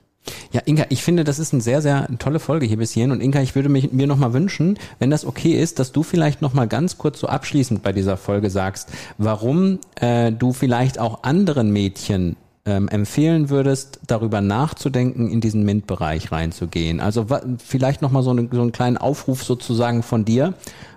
Ja, 0.51 0.61
Inka, 0.65 0.85
ich 0.89 1.03
finde, 1.03 1.23
das 1.23 1.39
ist 1.39 1.53
eine 1.53 1.61
sehr, 1.61 1.81
sehr 1.81 2.07
tolle 2.19 2.39
Folge 2.39 2.65
hier 2.65 2.77
bis 2.77 2.91
hierhin. 2.91 3.11
Und 3.11 3.21
Inka, 3.21 3.41
ich 3.41 3.55
würde 3.55 3.69
mich, 3.69 3.91
mir 3.91 4.07
nochmal 4.07 4.33
wünschen, 4.33 4.77
wenn 4.99 5.09
das 5.09 5.25
okay 5.25 5.53
ist, 5.53 5.79
dass 5.79 5.91
du 5.91 6.03
vielleicht 6.03 6.41
nochmal 6.41 6.67
ganz 6.67 6.97
kurz 6.97 7.19
so 7.19 7.27
abschließend 7.27 7.83
bei 7.83 7.91
dieser 7.91 8.17
Folge 8.17 8.49
sagst, 8.49 8.89
warum 9.17 9.79
äh, 9.95 10.31
du 10.31 10.53
vielleicht 10.53 10.99
auch 10.99 11.23
anderen 11.23 11.71
Mädchen 11.71 12.35
ähm, 12.65 12.87
empfehlen 12.87 13.49
würdest, 13.49 13.99
darüber 14.07 14.41
nachzudenken, 14.41 15.29
in 15.29 15.39
diesen 15.39 15.63
MINT-Bereich 15.63 16.31
reinzugehen. 16.31 16.99
Also 16.99 17.27
vielleicht 17.63 18.01
nochmal 18.01 18.23
so, 18.23 18.31
eine, 18.31 18.47
so 18.51 18.61
einen 18.61 18.71
kleinen 18.71 18.97
Aufruf 18.97 19.43
sozusagen 19.43 20.01
von 20.01 20.25
dir, 20.25 20.55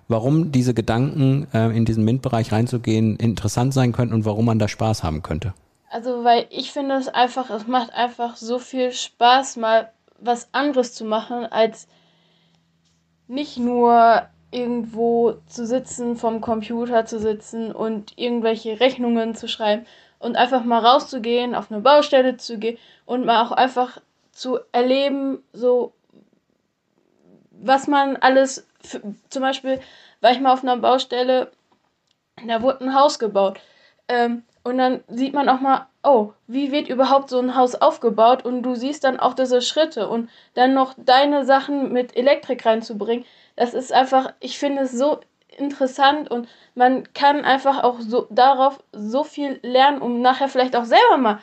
warum 0.09 0.51
diese 0.51 0.73
Gedanken, 0.73 1.47
äh, 1.53 1.77
in 1.77 1.85
diesen 1.85 2.05
MINT-Bereich 2.05 2.53
reinzugehen, 2.53 3.17
interessant 3.17 3.75
sein 3.75 3.93
könnten 3.93 4.15
und 4.15 4.25
warum 4.25 4.47
man 4.47 4.59
da 4.59 4.67
Spaß 4.67 5.03
haben 5.03 5.23
könnte. 5.23 5.53
Also, 5.91 6.23
weil 6.25 6.47
ich 6.51 6.73
finde 6.73 6.97
es 6.97 7.09
einfach, 7.09 7.51
es 7.51 7.67
macht 7.67 7.93
einfach 7.95 8.37
so 8.37 8.59
viel 8.59 8.93
Spaß, 8.93 9.57
mal 9.57 9.93
was 10.19 10.53
anderes 10.53 10.95
zu 10.95 11.05
machen, 11.05 11.47
als 11.47 11.89
nicht 13.27 13.59
nur 13.59 14.29
irgendwo 14.51 15.35
zu 15.47 15.67
sitzen, 15.67 16.17
vom 16.17 16.41
Computer 16.41 17.05
zu 17.05 17.19
sitzen 17.19 17.73
und 17.73 18.17
irgendwelche 18.17 18.81
Rechnungen 18.81 19.35
zu 19.35 19.49
schreiben 19.49 19.87
und 20.19 20.37
einfach 20.37 20.65
mal 20.65 20.85
rauszugehen, 20.85 21.55
auf 21.55 21.71
eine 21.71 21.81
Baustelle 21.81 22.37
zu 22.37 22.59
gehen 22.59 22.79
und 23.05 23.25
mal 23.25 23.45
auch 23.45 23.53
einfach 23.53 24.01
zu 24.33 24.59
erleben, 24.73 25.43
so 25.53 25.93
was 27.51 27.87
man 27.87 28.17
alles, 28.17 28.67
für, 28.83 29.03
zum 29.29 29.43
Beispiel 29.43 29.81
war 30.21 30.33
ich 30.33 30.41
mal 30.41 30.53
auf 30.53 30.63
einer 30.63 30.77
Baustelle, 30.77 31.51
da 32.47 32.63
wurde 32.63 32.85
ein 32.85 32.95
Haus 32.95 33.19
gebaut. 33.19 33.61
Ähm, 34.07 34.45
und 34.69 34.77
dann 34.77 35.03
sieht 35.09 35.33
man 35.33 35.49
auch 35.49 35.61
mal, 35.61 35.87
oh, 36.03 36.33
wie 36.47 36.71
wird 36.73 36.91
überhaupt 36.91 37.31
so 37.31 37.39
ein 37.39 37.57
Haus 37.57 37.75
aufgebaut? 37.75 38.45
Und 38.45 38.63
du 38.63 38.75
siehst 38.75 39.03
dann 39.03 39.19
auch 39.19 39.33
diese 39.33 39.63
Schritte 39.63 40.09
und 40.09 40.29
dann 40.53 40.75
noch 40.75 40.95
deine 40.99 41.47
Sachen 41.47 41.91
mit 41.91 42.15
Elektrik 42.17 42.67
reinzubringen. 42.67 43.25
Das 43.57 43.73
ist 43.73 43.93
einfach, 43.93 44.35
ich 44.41 44.59
finde 44.59 44.83
es 44.83 44.93
so 44.93 45.21
interessant 45.57 46.31
und 46.31 46.49
man 46.75 47.11
kann 47.15 47.47
einfach 47.47 47.83
auch 47.83 48.01
so 48.01 48.27
darauf 48.29 48.79
so 48.93 49.25
viel 49.25 49.59
lernen, 49.63 50.03
um 50.03 50.21
nachher 50.21 50.49
vielleicht 50.49 50.77
auch 50.77 50.85
selber 50.85 51.17
mal 51.17 51.39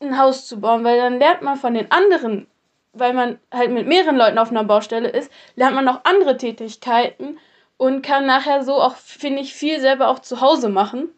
ein 0.00 0.18
Haus 0.18 0.46
zu 0.46 0.58
bauen, 0.58 0.84
weil 0.84 0.96
dann 0.96 1.18
lernt 1.18 1.42
man 1.42 1.56
von 1.56 1.74
den 1.74 1.90
anderen, 1.92 2.46
weil 2.94 3.12
man 3.12 3.38
halt 3.52 3.70
mit 3.70 3.86
mehreren 3.86 4.16
Leuten 4.16 4.38
auf 4.38 4.50
einer 4.50 4.64
Baustelle 4.64 5.10
ist, 5.10 5.30
lernt 5.54 5.76
man 5.76 5.86
auch 5.86 6.00
andere 6.04 6.38
Tätigkeiten 6.38 7.38
und 7.76 8.00
kann 8.00 8.24
nachher 8.24 8.64
so 8.64 8.80
auch, 8.80 8.96
finde 8.96 9.42
ich, 9.42 9.52
viel 9.52 9.80
selber 9.80 10.08
auch 10.08 10.20
zu 10.20 10.40
Hause 10.40 10.70
machen. 10.70 11.10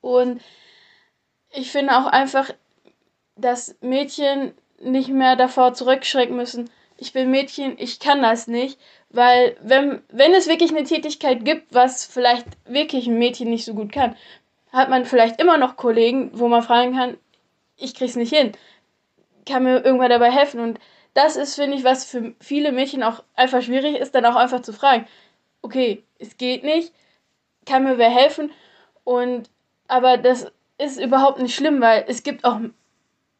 Und 0.00 0.40
ich 1.50 1.70
finde 1.70 1.96
auch 1.96 2.06
einfach, 2.06 2.50
dass 3.36 3.76
Mädchen 3.80 4.54
nicht 4.80 5.08
mehr 5.08 5.36
davor 5.36 5.74
zurückschrecken 5.74 6.36
müssen. 6.36 6.70
Ich 6.96 7.12
bin 7.12 7.30
Mädchen, 7.30 7.76
ich 7.78 8.00
kann 8.00 8.22
das 8.22 8.46
nicht. 8.48 8.78
Weil, 9.10 9.56
wenn, 9.62 10.02
wenn 10.10 10.34
es 10.34 10.48
wirklich 10.48 10.70
eine 10.70 10.84
Tätigkeit 10.84 11.44
gibt, 11.44 11.74
was 11.74 12.04
vielleicht 12.04 12.46
wirklich 12.66 13.06
ein 13.06 13.18
Mädchen 13.18 13.48
nicht 13.48 13.64
so 13.64 13.74
gut 13.74 13.92
kann, 13.92 14.16
hat 14.72 14.90
man 14.90 15.06
vielleicht 15.06 15.40
immer 15.40 15.56
noch 15.56 15.76
Kollegen, 15.76 16.30
wo 16.34 16.48
man 16.48 16.62
fragen 16.62 16.94
kann, 16.94 17.16
ich 17.76 17.94
krieg's 17.94 18.16
nicht 18.16 18.34
hin. 18.34 18.52
Kann 19.46 19.62
mir 19.62 19.82
irgendwann 19.84 20.10
dabei 20.10 20.30
helfen? 20.30 20.60
Und 20.60 20.78
das 21.14 21.36
ist, 21.36 21.54
finde 21.54 21.76
ich, 21.76 21.84
was 21.84 22.04
für 22.04 22.34
viele 22.40 22.70
Mädchen 22.72 23.02
auch 23.02 23.24
einfach 23.34 23.62
schwierig 23.62 23.96
ist, 23.96 24.14
dann 24.14 24.26
auch 24.26 24.36
einfach 24.36 24.60
zu 24.60 24.72
fragen, 24.72 25.06
okay, 25.62 26.04
es 26.18 26.36
geht 26.36 26.64
nicht, 26.64 26.92
kann 27.64 27.84
mir 27.84 27.98
wer 27.98 28.10
helfen? 28.10 28.52
Und 29.04 29.48
aber 29.88 30.16
das 30.16 30.46
ist 30.78 31.00
überhaupt 31.00 31.40
nicht 31.40 31.54
schlimm, 31.54 31.80
weil 31.80 32.04
es 32.06 32.22
gibt 32.22 32.44
auch 32.44 32.60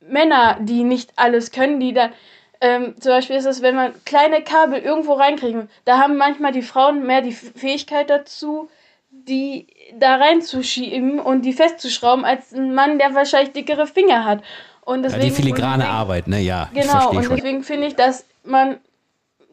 Männer, 0.01 0.59
die 0.61 0.85
nicht 0.85 1.13
alles 1.17 1.53
können, 1.53 1.81
die 1.81 1.93
dann 1.93 2.13
ähm, 2.61 2.95
zum 3.01 3.13
Beispiel 3.13 3.37
ist 3.37 3.45
es, 3.45 3.63
wenn 3.63 3.77
man 3.77 3.93
kleine 4.05 4.43
Kabel 4.43 4.81
irgendwo 4.81 5.13
reinkriegen, 5.13 5.69
da 5.85 5.99
haben 5.99 6.17
manchmal 6.17 6.53
die 6.53 6.63
Frauen 6.63 7.07
mehr 7.07 7.23
die 7.23 7.33
Fähigkeit 7.33 8.11
dazu, 8.11 8.69
die 9.11 9.69
da 9.99 10.17
reinzuschieben 10.17 11.21
und 11.21 11.43
die 11.43 11.53
festzuschrauben, 11.53 12.25
als 12.25 12.53
ein 12.53 12.75
Mann, 12.75 12.99
der 12.99 13.15
wahrscheinlich 13.15 13.53
dickere 13.53 13.87
Finger 13.87 14.25
hat. 14.25 14.43
Und 14.81 15.03
deswegen, 15.03 15.23
ja, 15.23 15.29
die 15.29 15.35
filigrane 15.35 15.85
deswegen, 15.85 15.97
Arbeit, 15.97 16.29
ne? 16.29 16.41
Ja. 16.41 16.69
Genau, 16.75 17.11
und 17.11 17.31
deswegen 17.31 17.63
finde 17.63 17.87
ich, 17.87 17.95
dass 17.95 18.27
man 18.43 18.79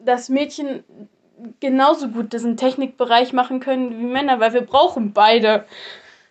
das 0.00 0.28
Mädchen 0.28 0.82
genauso 1.60 2.08
gut 2.08 2.32
diesen 2.32 2.56
Technikbereich 2.56 3.32
machen 3.32 3.60
können 3.60 3.98
wie 4.00 4.04
Männer, 4.04 4.40
weil 4.40 4.52
wir 4.52 4.62
brauchen 4.62 5.12
beide 5.12 5.64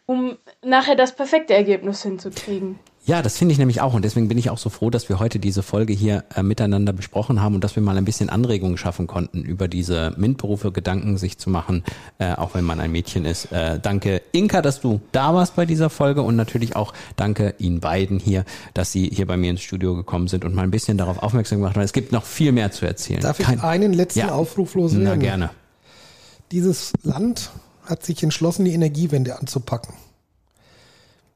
um 0.05 0.37
nachher 0.63 0.95
das 0.95 1.15
perfekte 1.15 1.53
Ergebnis 1.53 2.03
hinzukriegen. 2.03 2.79
Ja, 3.07 3.21
das 3.21 3.37
finde 3.37 3.51
ich 3.51 3.59
nämlich 3.59 3.81
auch 3.81 3.93
und 3.93 4.03
deswegen 4.03 4.27
bin 4.27 4.37
ich 4.39 4.49
auch 4.49 4.57
so 4.57 4.71
froh, 4.71 4.89
dass 4.89 5.09
wir 5.09 5.19
heute 5.19 5.37
diese 5.37 5.61
Folge 5.61 5.93
hier 5.93 6.23
äh, 6.35 6.41
miteinander 6.41 6.91
besprochen 6.91 7.39
haben 7.39 7.53
und 7.53 7.63
dass 7.63 7.75
wir 7.75 7.83
mal 7.83 7.97
ein 7.97 8.05
bisschen 8.05 8.31
Anregungen 8.31 8.79
schaffen 8.79 9.05
konnten, 9.05 9.43
über 9.43 9.67
diese 9.67 10.15
MINT-Berufe 10.17 10.71
Gedanken 10.71 11.17
sich 11.17 11.37
zu 11.37 11.51
machen, 11.51 11.83
äh, 12.17 12.33
auch 12.33 12.55
wenn 12.55 12.63
man 12.63 12.79
ein 12.79 12.91
Mädchen 12.91 13.25
ist. 13.25 13.51
Äh, 13.51 13.79
danke 13.79 14.23
Inka, 14.31 14.63
dass 14.63 14.81
du 14.81 15.01
da 15.11 15.35
warst 15.35 15.55
bei 15.55 15.67
dieser 15.67 15.91
Folge 15.91 16.23
und 16.23 16.35
natürlich 16.35 16.75
auch 16.75 16.93
danke 17.15 17.53
Ihnen 17.59 17.79
beiden 17.79 18.17
hier, 18.17 18.43
dass 18.73 18.91
Sie 18.91 19.07
hier 19.07 19.27
bei 19.27 19.37
mir 19.37 19.51
ins 19.51 19.61
Studio 19.61 19.95
gekommen 19.95 20.27
sind 20.27 20.43
und 20.43 20.55
mal 20.55 20.63
ein 20.63 20.71
bisschen 20.71 20.97
darauf 20.97 21.21
aufmerksam 21.21 21.59
gemacht 21.59 21.75
haben. 21.75 21.83
Es 21.83 21.93
gibt 21.93 22.11
noch 22.11 22.25
viel 22.25 22.53
mehr 22.53 22.71
zu 22.71 22.87
erzählen. 22.87 23.21
Darf 23.21 23.39
ich 23.39 23.45
Kein, 23.45 23.59
einen 23.59 23.93
letzten 23.93 24.21
ja, 24.21 24.31
Aufruf 24.31 24.73
loswerden? 24.73 25.03
Na 25.03 25.15
gerne. 25.15 25.51
Dieses 26.51 26.91
Land 27.03 27.51
hat 27.85 28.05
sich 28.05 28.23
entschlossen, 28.23 28.65
die 28.65 28.73
Energiewende 28.73 29.39
anzupacken. 29.39 29.93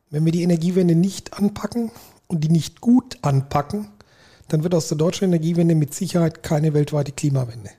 Wenn 0.09 0.25
wir 0.25 0.31
die 0.31 0.43
Energiewende 0.43 0.95
nicht 0.95 1.33
anpacken 1.33 1.91
und 2.27 2.43
die 2.43 2.49
nicht 2.49 2.81
gut 2.81 3.17
anpacken, 3.21 3.89
dann 4.47 4.63
wird 4.63 4.73
aus 4.73 4.87
der 4.87 4.97
deutschen 4.97 5.25
Energiewende 5.25 5.75
mit 5.75 5.93
Sicherheit 5.93 6.41
keine 6.43 6.73
weltweite 6.73 7.11
Klimawende. 7.11 7.69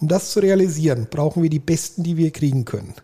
Um 0.00 0.08
das 0.08 0.30
zu 0.30 0.40
realisieren, 0.40 1.08
brauchen 1.10 1.42
wir 1.42 1.50
die 1.50 1.58
Besten, 1.58 2.02
die 2.02 2.16
wir 2.16 2.30
kriegen 2.30 2.64
können. 2.64 2.94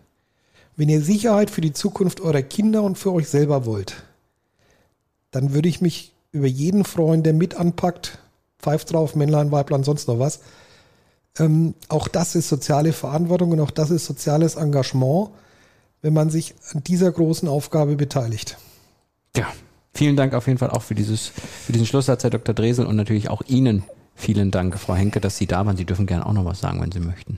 Wenn 0.77 0.89
ihr 0.89 1.01
Sicherheit 1.01 1.49
für 1.49 1.61
die 1.61 1.73
Zukunft 1.73 2.21
eurer 2.21 2.41
Kinder 2.41 2.83
und 2.83 2.97
für 2.97 3.11
euch 3.11 3.27
selber 3.27 3.65
wollt, 3.65 4.03
dann 5.31 5.53
würde 5.53 5.69
ich 5.69 5.81
mich 5.81 6.13
über 6.31 6.47
jeden 6.47 6.85
freuen, 6.85 7.23
der 7.23 7.33
mit 7.33 7.55
anpackt, 7.55 8.19
pfeift 8.59 8.93
drauf, 8.93 9.15
Männlein, 9.15 9.51
Weiblein, 9.51 9.83
sonst 9.83 10.07
noch 10.07 10.19
was. 10.19 10.41
Ähm, 11.37 11.73
auch 11.89 12.07
das 12.07 12.35
ist 12.35 12.49
soziale 12.49 12.93
Verantwortung 12.93 13.51
und 13.51 13.59
auch 13.59 13.71
das 13.71 13.91
ist 13.91 14.05
soziales 14.05 14.55
Engagement 14.55 15.29
wenn 16.05 16.13
man 16.13 16.29
sich 16.29 16.53
an 16.71 16.83
dieser 16.83 17.11
großen 17.11 17.49
Aufgabe 17.49 17.95
beteiligt. 17.95 18.57
Ja, 19.35 19.47
vielen 19.91 20.15
Dank 20.15 20.35
auf 20.35 20.45
jeden 20.45 20.59
Fall 20.59 20.69
auch 20.69 20.83
für, 20.83 20.93
dieses, 20.93 21.29
für 21.29 21.71
diesen 21.71 21.87
Schlusssatz, 21.87 22.23
Herr 22.23 22.29
Dr. 22.29 22.53
Dresel, 22.53 22.85
und 22.85 22.95
natürlich 22.95 23.31
auch 23.31 23.41
Ihnen 23.47 23.83
Vielen 24.17 24.49
Dank, 24.49 24.79
Frau 24.79 24.95
Henke, 24.95 25.19
dass 25.19 25.35
Sie 25.35 25.45
da 25.45 25.65
waren. 25.65 25.75
Sie 25.75 25.83
dürfen 25.83 26.05
gerne 26.05 26.25
auch 26.25 26.31
noch 26.31 26.45
was 26.45 26.61
sagen, 26.61 26.81
wenn 26.81 26.89
Sie 26.89 27.01
möchten. 27.01 27.37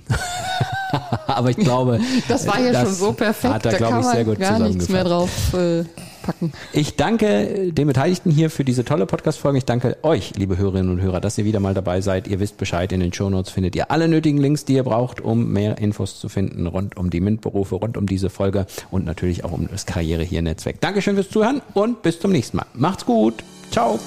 Aber 1.26 1.50
ich 1.50 1.58
glaube, 1.58 2.00
das 2.28 2.46
war 2.46 2.60
ja 2.62 2.86
schon 2.86 2.94
so 2.94 3.14
perfekt. 3.14 3.52
Hat 3.52 3.66
er, 3.66 3.72
da 3.72 3.78
glaube 3.78 4.00
ich, 4.02 4.06
sehr 4.06 4.24
gut 4.24 4.40
gar 4.40 4.60
nichts 4.60 4.88
mehr 4.88 5.04
drauf 5.04 5.54
äh, 5.56 5.86
packen. 6.28 6.52
Ich 6.74 6.96
danke 6.96 7.72
den 7.72 7.88
Beteiligten 7.88 8.30
hier 8.30 8.50
für 8.50 8.63
diese 8.63 8.86
tolle 8.86 9.06
Podcast-Folge. 9.06 9.58
Ich 9.58 9.66
danke 9.66 9.98
euch, 10.04 10.34
liebe 10.36 10.58
Hörerinnen 10.58 10.92
und 10.92 11.02
Hörer, 11.02 11.22
dass 11.22 11.38
ihr 11.38 11.46
wieder 11.46 11.60
mal 11.60 11.74
dabei 11.74 12.02
seid. 12.02 12.28
Ihr 12.28 12.40
wisst 12.40 12.58
Bescheid. 12.58 12.92
In 12.92 13.00
den 13.00 13.13
Show 13.13 13.30
Notes 13.30 13.52
findet 13.52 13.76
ihr 13.76 13.90
alle 13.92 14.08
nötigen 14.08 14.38
Links, 14.38 14.66
die 14.66 14.74
ihr 14.74 14.84
braucht, 14.84 15.22
um 15.22 15.52
mehr 15.52 15.78
Infos 15.78 16.20
zu 16.20 16.30
finden 16.30 16.68
rund 16.68 16.98
um 16.98 17.10
die 17.10 17.22
MINT-Berufe, 17.22 17.76
rund 17.76 17.98
um 17.98 18.06
diese 18.06 18.30
Folge 18.30 18.66
und 18.92 19.06
natürlich 19.06 19.44
auch 19.46 19.54
um 19.54 19.68
das 19.72 19.86
Karriere 19.86 20.24
hier 20.24 20.42
Netzwerk. 20.42 20.82
Dankeschön 20.82 21.16
fürs 21.16 21.30
Zuhören 21.30 21.62
und 21.74 22.02
bis 22.02 22.20
zum 22.20 22.32
nächsten 22.32 22.58
Mal. 22.58 22.66
Macht's 22.74 23.06
gut. 23.06 23.36
Ciao. 23.72 24.00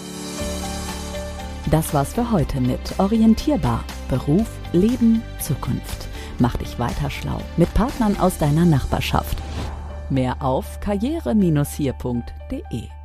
Das 1.71 1.95
war's 1.95 2.13
für 2.13 2.31
heute 2.31 2.61
mit 2.61 2.81
Orientierbar. 2.99 3.85
Beruf, 4.09 4.47
Leben, 4.73 5.23
Zukunft. 5.41 6.09
Mach 6.39 6.57
dich 6.57 6.79
weiter 6.79 7.11
schlau 7.11 7.41
mit 7.57 7.73
Partnern 7.75 8.19
aus 8.19 8.39
deiner 8.39 8.65
Nachbarschaft. 8.65 9.39
Mehr 10.11 10.37
auf 10.41 10.81
karriere-hier.de 10.81 13.00